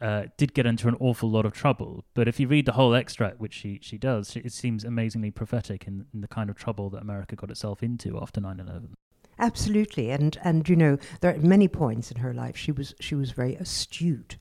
uh, 0.00 0.24
did 0.36 0.52
get 0.52 0.66
into 0.66 0.88
an 0.88 0.96
awful 0.98 1.30
lot 1.30 1.46
of 1.46 1.52
trouble. 1.52 2.04
But 2.14 2.26
if 2.26 2.40
you 2.40 2.48
read 2.48 2.66
the 2.66 2.72
whole 2.72 2.94
extract, 2.94 3.38
which 3.38 3.54
she 3.54 3.78
she 3.80 3.96
does, 3.96 4.36
it 4.36 4.52
seems 4.52 4.84
amazingly 4.84 5.30
prophetic 5.30 5.86
in, 5.86 6.06
in 6.12 6.20
the 6.20 6.28
kind 6.28 6.50
of 6.50 6.56
trouble 6.56 6.90
that 6.90 7.02
America 7.02 7.36
got 7.36 7.50
itself 7.50 7.82
into 7.82 8.20
after 8.20 8.40
9/11. 8.40 8.88
Absolutely, 9.38 10.10
and 10.10 10.38
and 10.44 10.68
you 10.68 10.76
know 10.76 10.98
there 11.20 11.34
are 11.34 11.38
many 11.38 11.68
points 11.68 12.10
in 12.10 12.18
her 12.18 12.34
life 12.34 12.56
she 12.56 12.72
was 12.72 12.94
she 13.00 13.14
was 13.14 13.30
very 13.30 13.54
astute, 13.54 14.36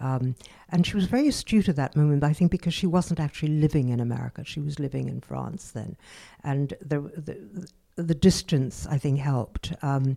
um, 0.00 0.34
and 0.68 0.86
she 0.86 0.96
was 0.96 1.06
very 1.06 1.28
astute 1.28 1.68
at 1.68 1.76
that 1.76 1.96
moment. 1.96 2.24
I 2.24 2.32
think 2.32 2.50
because 2.50 2.74
she 2.74 2.86
wasn't 2.86 3.20
actually 3.20 3.52
living 3.60 3.88
in 3.88 4.00
America, 4.00 4.44
she 4.44 4.60
was 4.60 4.78
living 4.78 5.08
in 5.08 5.20
France 5.20 5.70
then, 5.70 5.96
and 6.44 6.74
the 6.80 7.00
the, 7.00 7.68
the 8.02 8.14
distance 8.14 8.86
I 8.86 8.98
think 8.98 9.18
helped. 9.18 9.72
Um, 9.82 10.16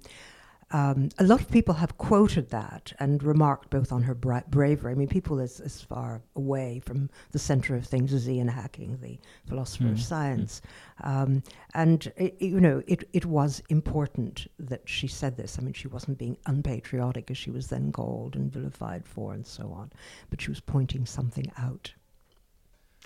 Um, 0.72 1.10
a 1.18 1.24
lot 1.24 1.42
of 1.42 1.50
people 1.50 1.74
have 1.76 1.98
quoted 1.98 2.52
that 2.52 2.94
and 3.00 3.24
remarked 3.24 3.72
both 3.72 3.92
on 3.92 4.04
her 4.04 4.14
bra- 4.14 4.44
bravery. 4.50 4.92
I 4.92 4.96
mean, 4.96 5.08
people 5.08 5.40
as, 5.40 5.60
as 5.60 5.82
far 5.82 6.22
away 6.36 6.80
from 6.86 7.10
the 7.32 7.40
center 7.40 7.76
of 7.76 7.88
things 7.88 8.14
as 8.14 8.30
Ian 8.30 8.50
Hacking, 8.50 9.00
the 9.02 9.20
philosopher 9.48 9.86
mm. 9.86 9.94
of 9.94 10.02
science. 10.02 10.62
Um, 11.04 11.42
and, 11.74 12.12
it, 12.18 12.36
you 12.40 12.60
know, 12.60 12.84
it, 12.86 13.10
it 13.14 13.26
was 13.26 13.64
important 13.70 14.46
that 14.60 14.88
she 14.88 15.08
said 15.08 15.38
this. 15.38 15.58
I 15.58 15.64
mean, 15.64 15.74
she 15.74 15.88
wasn't 15.88 16.20
being 16.20 16.38
unpatriotic, 16.46 17.32
as 17.32 17.38
she 17.38 17.50
was 17.50 17.68
then 17.68 17.92
called 17.92 18.36
and 18.36 18.52
vilified 18.52 19.08
for, 19.08 19.34
and 19.34 19.48
so 19.48 19.72
on. 19.72 19.92
But 20.30 20.40
she 20.40 20.52
was 20.52 20.60
pointing 20.60 21.08
something 21.08 21.52
out 21.58 21.94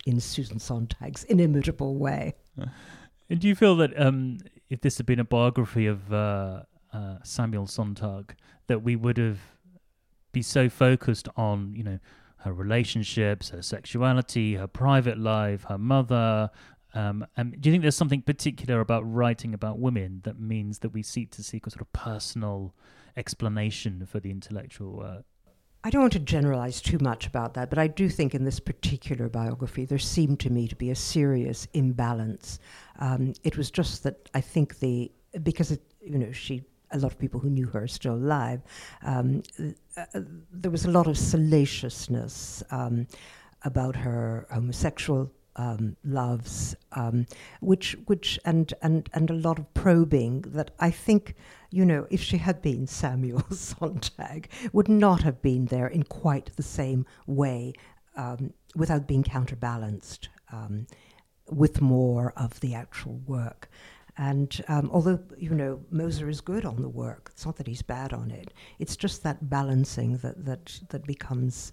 in 0.04 0.20
Susan 0.20 0.58
Sontag's 0.58 1.24
inimitable 1.24 1.96
way. 1.96 2.34
And 3.30 3.40
do 3.40 3.48
you 3.48 3.54
feel 3.54 3.76
that 3.76 3.98
um, 3.98 4.38
if 4.68 4.82
this 4.82 4.98
had 4.98 5.06
been 5.06 5.20
a 5.20 5.24
biography 5.24 5.86
of 5.86 6.12
uh, 6.12 6.64
uh, 6.94 7.16
Samuel 7.22 7.66
Sontag 7.66 8.34
that 8.68 8.82
we 8.82 8.96
would 8.96 9.18
have 9.18 9.40
be 10.32 10.42
so 10.42 10.68
focused 10.68 11.28
on, 11.36 11.74
you 11.76 11.82
know, 11.82 11.98
her 12.38 12.52
relationships, 12.52 13.50
her 13.50 13.62
sexuality, 13.62 14.54
her 14.56 14.66
private 14.66 15.18
life, 15.18 15.64
her 15.64 15.78
mother. 15.78 16.50
Um, 16.92 17.26
and 17.36 17.58
do 17.60 17.68
you 17.68 17.72
think 17.72 17.82
there's 17.82 17.96
something 17.96 18.22
particular 18.22 18.80
about 18.80 19.00
writing 19.10 19.54
about 19.54 19.78
women 19.78 20.20
that 20.24 20.38
means 20.38 20.80
that 20.80 20.90
we 20.90 21.02
seek 21.02 21.30
to 21.32 21.42
seek 21.42 21.66
a 21.66 21.70
sort 21.70 21.80
of 21.80 21.92
personal 21.92 22.74
explanation 23.16 24.06
for 24.06 24.20
the 24.20 24.30
intellectual 24.30 24.92
work? 24.92 25.24
I 25.86 25.90
don't 25.90 26.00
want 26.00 26.14
to 26.14 26.18
generalize 26.18 26.80
too 26.80 26.98
much 27.00 27.26
about 27.26 27.54
that, 27.54 27.68
but 27.68 27.78
I 27.78 27.88
do 27.88 28.08
think 28.08 28.34
in 28.34 28.44
this 28.44 28.58
particular 28.58 29.28
biography 29.28 29.84
there 29.84 29.98
seemed 29.98 30.40
to 30.40 30.50
me 30.50 30.66
to 30.68 30.76
be 30.76 30.90
a 30.90 30.94
serious 30.94 31.68
imbalance. 31.74 32.58
Um, 32.98 33.34
it 33.42 33.58
was 33.58 33.70
just 33.70 34.02
that 34.04 34.30
I 34.34 34.40
think 34.40 34.78
the 34.78 35.12
because 35.42 35.72
it, 35.72 35.82
you 36.00 36.18
know 36.18 36.32
she 36.32 36.62
a 36.94 36.98
lot 36.98 37.12
of 37.12 37.18
people 37.18 37.40
who 37.40 37.50
knew 37.50 37.66
her 37.66 37.82
are 37.82 37.88
still 37.88 38.14
alive. 38.14 38.62
Um, 39.02 39.42
uh, 39.96 40.20
there 40.52 40.70
was 40.70 40.84
a 40.84 40.90
lot 40.90 41.06
of 41.06 41.18
salaciousness 41.18 42.62
um, 42.70 43.06
about 43.64 43.96
her 43.96 44.46
homosexual 44.50 45.30
um, 45.56 45.96
loves, 46.04 46.74
um, 46.92 47.26
which 47.60 47.96
which 48.06 48.38
and 48.44 48.72
and 48.82 49.08
and 49.12 49.30
a 49.30 49.34
lot 49.34 49.58
of 49.58 49.72
probing 49.74 50.42
that 50.48 50.72
I 50.80 50.90
think 50.90 51.34
you 51.70 51.84
know 51.84 52.06
if 52.10 52.20
she 52.20 52.38
had 52.38 52.62
been 52.62 52.86
Samuel 53.02 53.44
Sontag 53.50 54.50
would 54.72 54.88
not 54.88 55.22
have 55.22 55.42
been 55.42 55.66
there 55.66 55.86
in 55.86 56.02
quite 56.04 56.50
the 56.56 56.62
same 56.62 57.06
way 57.26 57.72
um, 58.16 58.52
without 58.74 59.06
being 59.06 59.22
counterbalanced 59.22 60.28
um, 60.52 60.86
with 61.50 61.80
more 61.80 62.32
of 62.36 62.60
the 62.60 62.74
actual 62.74 63.20
work. 63.26 63.68
And 64.16 64.64
um, 64.68 64.90
although, 64.92 65.18
you 65.36 65.50
know, 65.50 65.80
Moser 65.90 66.28
is 66.28 66.40
good 66.40 66.64
on 66.64 66.80
the 66.82 66.88
work, 66.88 67.30
it's 67.32 67.44
not 67.44 67.56
that 67.56 67.66
he's 67.66 67.82
bad 67.82 68.12
on 68.12 68.30
it. 68.30 68.52
It's 68.78 68.96
just 68.96 69.22
that 69.24 69.50
balancing 69.50 70.18
that, 70.18 70.44
that, 70.44 70.80
that 70.90 71.04
becomes, 71.04 71.72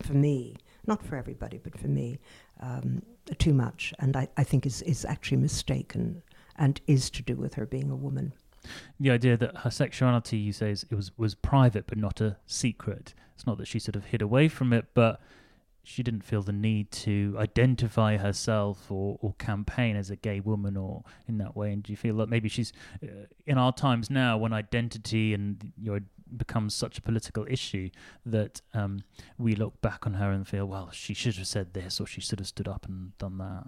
for 0.00 0.14
me, 0.14 0.56
not 0.86 1.04
for 1.04 1.16
everybody, 1.16 1.58
but 1.58 1.78
for 1.78 1.88
me, 1.88 2.18
um, 2.60 3.02
too 3.38 3.52
much. 3.52 3.92
And 3.98 4.16
I, 4.16 4.28
I 4.36 4.44
think 4.44 4.64
is, 4.64 4.80
is 4.82 5.04
actually 5.04 5.36
mistaken 5.36 6.22
and 6.56 6.80
is 6.86 7.10
to 7.10 7.22
do 7.22 7.36
with 7.36 7.54
her 7.54 7.66
being 7.66 7.90
a 7.90 7.96
woman. 7.96 8.32
The 8.98 9.10
idea 9.10 9.36
that 9.36 9.58
her 9.58 9.70
sexuality, 9.70 10.38
you 10.38 10.52
say, 10.52 10.70
is, 10.70 10.86
it 10.90 10.94
was, 10.94 11.10
was 11.18 11.34
private 11.34 11.86
but 11.86 11.98
not 11.98 12.20
a 12.20 12.36
secret. 12.46 13.12
It's 13.34 13.46
not 13.46 13.58
that 13.58 13.66
she 13.68 13.78
sort 13.78 13.96
of 13.96 14.06
hid 14.06 14.22
away 14.22 14.48
from 14.48 14.72
it, 14.72 14.86
but 14.94 15.20
she 15.84 16.02
didn't 16.02 16.22
feel 16.22 16.42
the 16.42 16.52
need 16.52 16.90
to 16.90 17.34
identify 17.38 18.16
herself 18.16 18.90
or, 18.90 19.18
or 19.20 19.34
campaign 19.38 19.96
as 19.96 20.10
a 20.10 20.16
gay 20.16 20.40
woman 20.40 20.76
or 20.76 21.02
in 21.26 21.38
that 21.38 21.56
way. 21.56 21.72
And 21.72 21.82
do 21.82 21.92
you 21.92 21.96
feel 21.96 22.16
that 22.18 22.28
maybe 22.28 22.48
she's 22.48 22.72
uh, 23.02 23.26
in 23.46 23.58
our 23.58 23.72
times 23.72 24.10
now 24.10 24.36
when 24.36 24.52
identity 24.52 25.34
and 25.34 25.72
you 25.80 25.92
know, 25.92 26.00
becomes 26.36 26.74
such 26.74 26.98
a 26.98 27.02
political 27.02 27.46
issue 27.48 27.90
that 28.24 28.60
um, 28.74 29.02
we 29.38 29.54
look 29.54 29.80
back 29.80 30.06
on 30.06 30.14
her 30.14 30.30
and 30.30 30.46
feel, 30.46 30.66
well, 30.66 30.90
she 30.92 31.14
should 31.14 31.36
have 31.36 31.46
said 31.46 31.74
this 31.74 32.00
or 32.00 32.06
she 32.06 32.20
should 32.20 32.38
have 32.38 32.48
stood 32.48 32.68
up 32.68 32.86
and 32.86 33.16
done 33.18 33.38
that. 33.38 33.64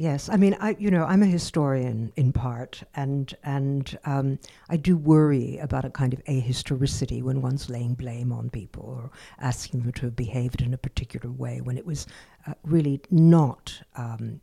Yes, 0.00 0.30
I 0.30 0.38
mean, 0.38 0.56
I 0.60 0.76
you 0.78 0.90
know, 0.90 1.04
I'm 1.04 1.22
a 1.22 1.26
historian 1.26 2.10
in 2.16 2.32
part, 2.32 2.82
and 2.96 3.36
and 3.44 3.98
um, 4.06 4.38
I 4.70 4.78
do 4.78 4.96
worry 4.96 5.58
about 5.58 5.84
a 5.84 5.90
kind 5.90 6.14
of 6.14 6.24
ahistoricity 6.24 7.22
when 7.22 7.42
one's 7.42 7.68
laying 7.68 7.92
blame 7.92 8.32
on 8.32 8.48
people 8.48 8.82
or 8.82 9.10
asking 9.38 9.82
them 9.82 9.92
to 9.92 10.06
have 10.06 10.16
behaved 10.16 10.62
in 10.62 10.72
a 10.72 10.78
particular 10.78 11.30
way 11.30 11.60
when 11.60 11.76
it 11.76 11.84
was 11.84 12.06
uh, 12.46 12.54
really 12.64 13.02
not 13.10 13.82
um, 13.94 14.40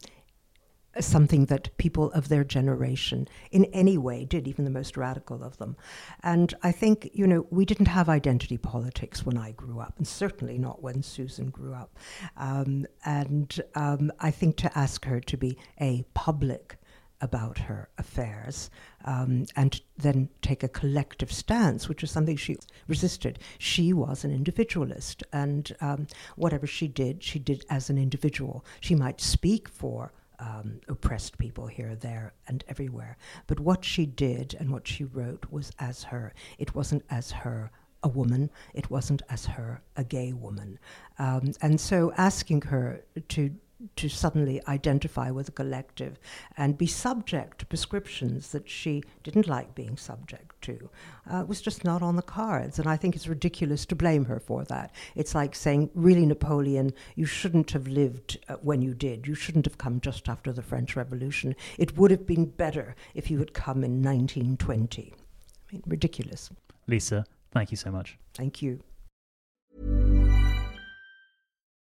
something 0.99 1.45
that 1.45 1.75
people 1.77 2.11
of 2.11 2.29
their 2.29 2.43
generation 2.43 3.27
in 3.51 3.65
any 3.65 3.97
way 3.97 4.25
did, 4.25 4.47
even 4.47 4.65
the 4.65 4.71
most 4.71 4.97
radical 4.97 5.43
of 5.43 5.57
them. 5.57 5.75
And 6.23 6.53
I 6.63 6.71
think, 6.71 7.09
you 7.13 7.27
know, 7.27 7.45
we 7.49 7.65
didn't 7.65 7.87
have 7.87 8.09
identity 8.09 8.57
politics 8.57 9.25
when 9.25 9.37
I 9.37 9.51
grew 9.51 9.79
up, 9.79 9.95
and 9.97 10.07
certainly 10.07 10.57
not 10.57 10.81
when 10.81 11.03
Susan 11.03 11.49
grew 11.49 11.73
up. 11.73 11.97
Um, 12.37 12.85
and 13.05 13.59
um, 13.75 14.11
I 14.19 14.31
think 14.31 14.57
to 14.57 14.77
ask 14.77 15.05
her 15.05 15.19
to 15.21 15.37
be 15.37 15.57
a 15.79 16.05
public 16.13 16.77
about 17.21 17.57
her 17.57 17.89
affairs 17.97 18.69
um, 19.05 19.45
and 19.55 19.81
then 19.97 20.29
take 20.41 20.63
a 20.63 20.67
collective 20.67 21.31
stance, 21.31 21.89
which 21.89 22.01
was 22.01 22.11
something 22.11 22.37
she 22.37 22.57
resisted. 22.87 23.39
She 23.57 23.93
was 23.93 24.23
an 24.23 24.31
individualist, 24.31 25.23
and 25.33 25.75
um, 25.81 26.07
whatever 26.35 26.67
she 26.67 26.87
did, 26.87 27.23
she 27.23 27.39
did 27.39 27.65
as 27.69 27.89
an 27.89 27.97
individual. 27.97 28.63
She 28.81 28.95
might 28.95 29.19
speak 29.19 29.67
for 29.67 30.11
um, 30.39 30.79
oppressed 30.87 31.37
people 31.37 31.67
here, 31.67 31.95
there, 31.95 32.33
and 32.47 32.63
everywhere. 32.67 33.17
But 33.47 33.59
what 33.59 33.83
she 33.83 34.05
did 34.05 34.55
and 34.59 34.71
what 34.71 34.87
she 34.87 35.03
wrote 35.03 35.45
was 35.49 35.71
as 35.79 36.03
her. 36.03 36.33
It 36.57 36.75
wasn't 36.75 37.03
as 37.09 37.31
her 37.31 37.71
a 38.03 38.07
woman, 38.07 38.49
it 38.73 38.89
wasn't 38.91 39.23
as 39.29 39.45
her 39.45 39.81
a 39.95 40.03
gay 40.03 40.31
woman. 40.33 40.77
Um, 41.17 41.53
and 41.61 41.81
so 41.81 42.13
asking 42.17 42.61
her 42.63 43.03
to 43.29 43.51
to 43.95 44.09
suddenly 44.09 44.61
identify 44.67 45.29
with 45.29 45.49
a 45.49 45.51
collective 45.51 46.19
and 46.55 46.77
be 46.77 46.87
subject 46.87 47.59
to 47.59 47.65
prescriptions 47.65 48.51
that 48.51 48.67
she 48.69 49.03
didn't 49.23 49.47
like 49.47 49.75
being 49.75 49.97
subject 49.97 50.59
to 50.61 50.89
uh, 51.29 51.43
was 51.47 51.61
just 51.61 51.83
not 51.83 52.01
on 52.01 52.15
the 52.15 52.21
cards. 52.21 52.79
And 52.79 52.87
I 52.87 52.97
think 52.97 53.15
it's 53.15 53.27
ridiculous 53.27 53.85
to 53.87 53.95
blame 53.95 54.25
her 54.25 54.39
for 54.39 54.63
that. 54.65 54.91
It's 55.15 55.35
like 55.35 55.55
saying, 55.55 55.91
really, 55.93 56.25
Napoleon, 56.25 56.93
you 57.15 57.25
shouldn't 57.25 57.71
have 57.71 57.87
lived 57.87 58.39
uh, 58.49 58.55
when 58.55 58.81
you 58.81 58.93
did. 58.93 59.27
You 59.27 59.35
shouldn't 59.35 59.65
have 59.65 59.77
come 59.77 60.01
just 60.01 60.27
after 60.27 60.51
the 60.51 60.63
French 60.63 60.95
Revolution. 60.95 61.55
It 61.77 61.97
would 61.97 62.11
have 62.11 62.25
been 62.25 62.45
better 62.45 62.95
if 63.13 63.29
you 63.29 63.39
had 63.39 63.53
come 63.53 63.83
in 63.83 64.01
1920. 64.01 65.13
I 65.13 65.71
mean, 65.71 65.83
ridiculous. 65.85 66.49
Lisa, 66.87 67.25
thank 67.51 67.71
you 67.71 67.77
so 67.77 67.91
much. 67.91 68.17
Thank 68.33 68.61
you. 68.61 68.81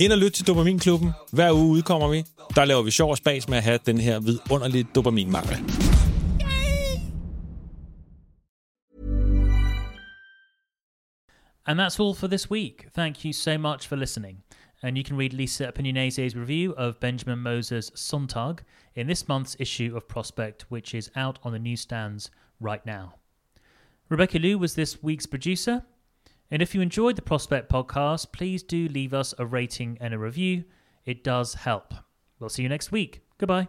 Ind 0.00 0.12
og 0.12 0.18
lyt 0.18 0.32
til 0.32 0.46
Dopaminklubben. 0.46 1.10
Hver 1.32 1.52
uge 1.52 1.68
udkommer 1.68 2.08
vi. 2.08 2.24
Der 2.56 2.64
laver 2.64 2.82
vi 2.82 2.90
sjov 2.90 3.10
og 3.10 3.16
spas 3.16 3.48
med 3.48 3.56
at 3.58 3.64
have 3.64 3.78
den 3.86 3.98
her 3.98 4.20
vidunderlige 4.20 4.86
dopaminmangel. 4.94 5.56
And 11.66 11.80
that's 11.80 12.00
all 12.00 12.14
for 12.14 12.26
this 12.26 12.50
week. 12.50 12.86
Thank 12.94 13.24
you 13.24 13.32
so 13.32 13.58
much 13.58 13.88
for 13.88 13.96
listening. 13.96 14.36
And 14.82 14.96
you 14.96 15.04
can 15.04 15.16
read 15.16 15.32
Lisa 15.32 15.66
Appignanesi's 15.66 16.36
review 16.36 16.74
of 16.76 16.94
Benjamin 17.00 17.38
Moser's 17.38 17.90
Sontag 17.94 18.56
in 18.94 19.06
this 19.06 19.28
month's 19.28 19.56
issue 19.58 19.96
of 19.96 20.02
Prospect, 20.08 20.64
which 20.68 20.94
is 20.94 21.10
out 21.16 21.38
on 21.42 21.52
the 21.52 21.58
newsstands 21.58 22.30
right 22.60 22.86
now. 22.86 23.14
Rebecca 24.08 24.38
Liu 24.38 24.58
was 24.58 24.74
this 24.74 25.02
week's 25.02 25.26
producer. 25.26 25.82
And 26.50 26.62
if 26.62 26.74
you 26.74 26.80
enjoyed 26.80 27.16
the 27.16 27.22
Prospect 27.22 27.70
podcast, 27.70 28.32
please 28.32 28.62
do 28.62 28.88
leave 28.88 29.12
us 29.12 29.34
a 29.38 29.46
rating 29.46 29.98
and 30.00 30.14
a 30.14 30.18
review. 30.18 30.64
It 31.04 31.22
does 31.22 31.54
help. 31.54 31.94
We'll 32.38 32.48
see 32.48 32.62
you 32.62 32.68
next 32.68 32.92
week. 32.92 33.22
Goodbye. 33.38 33.68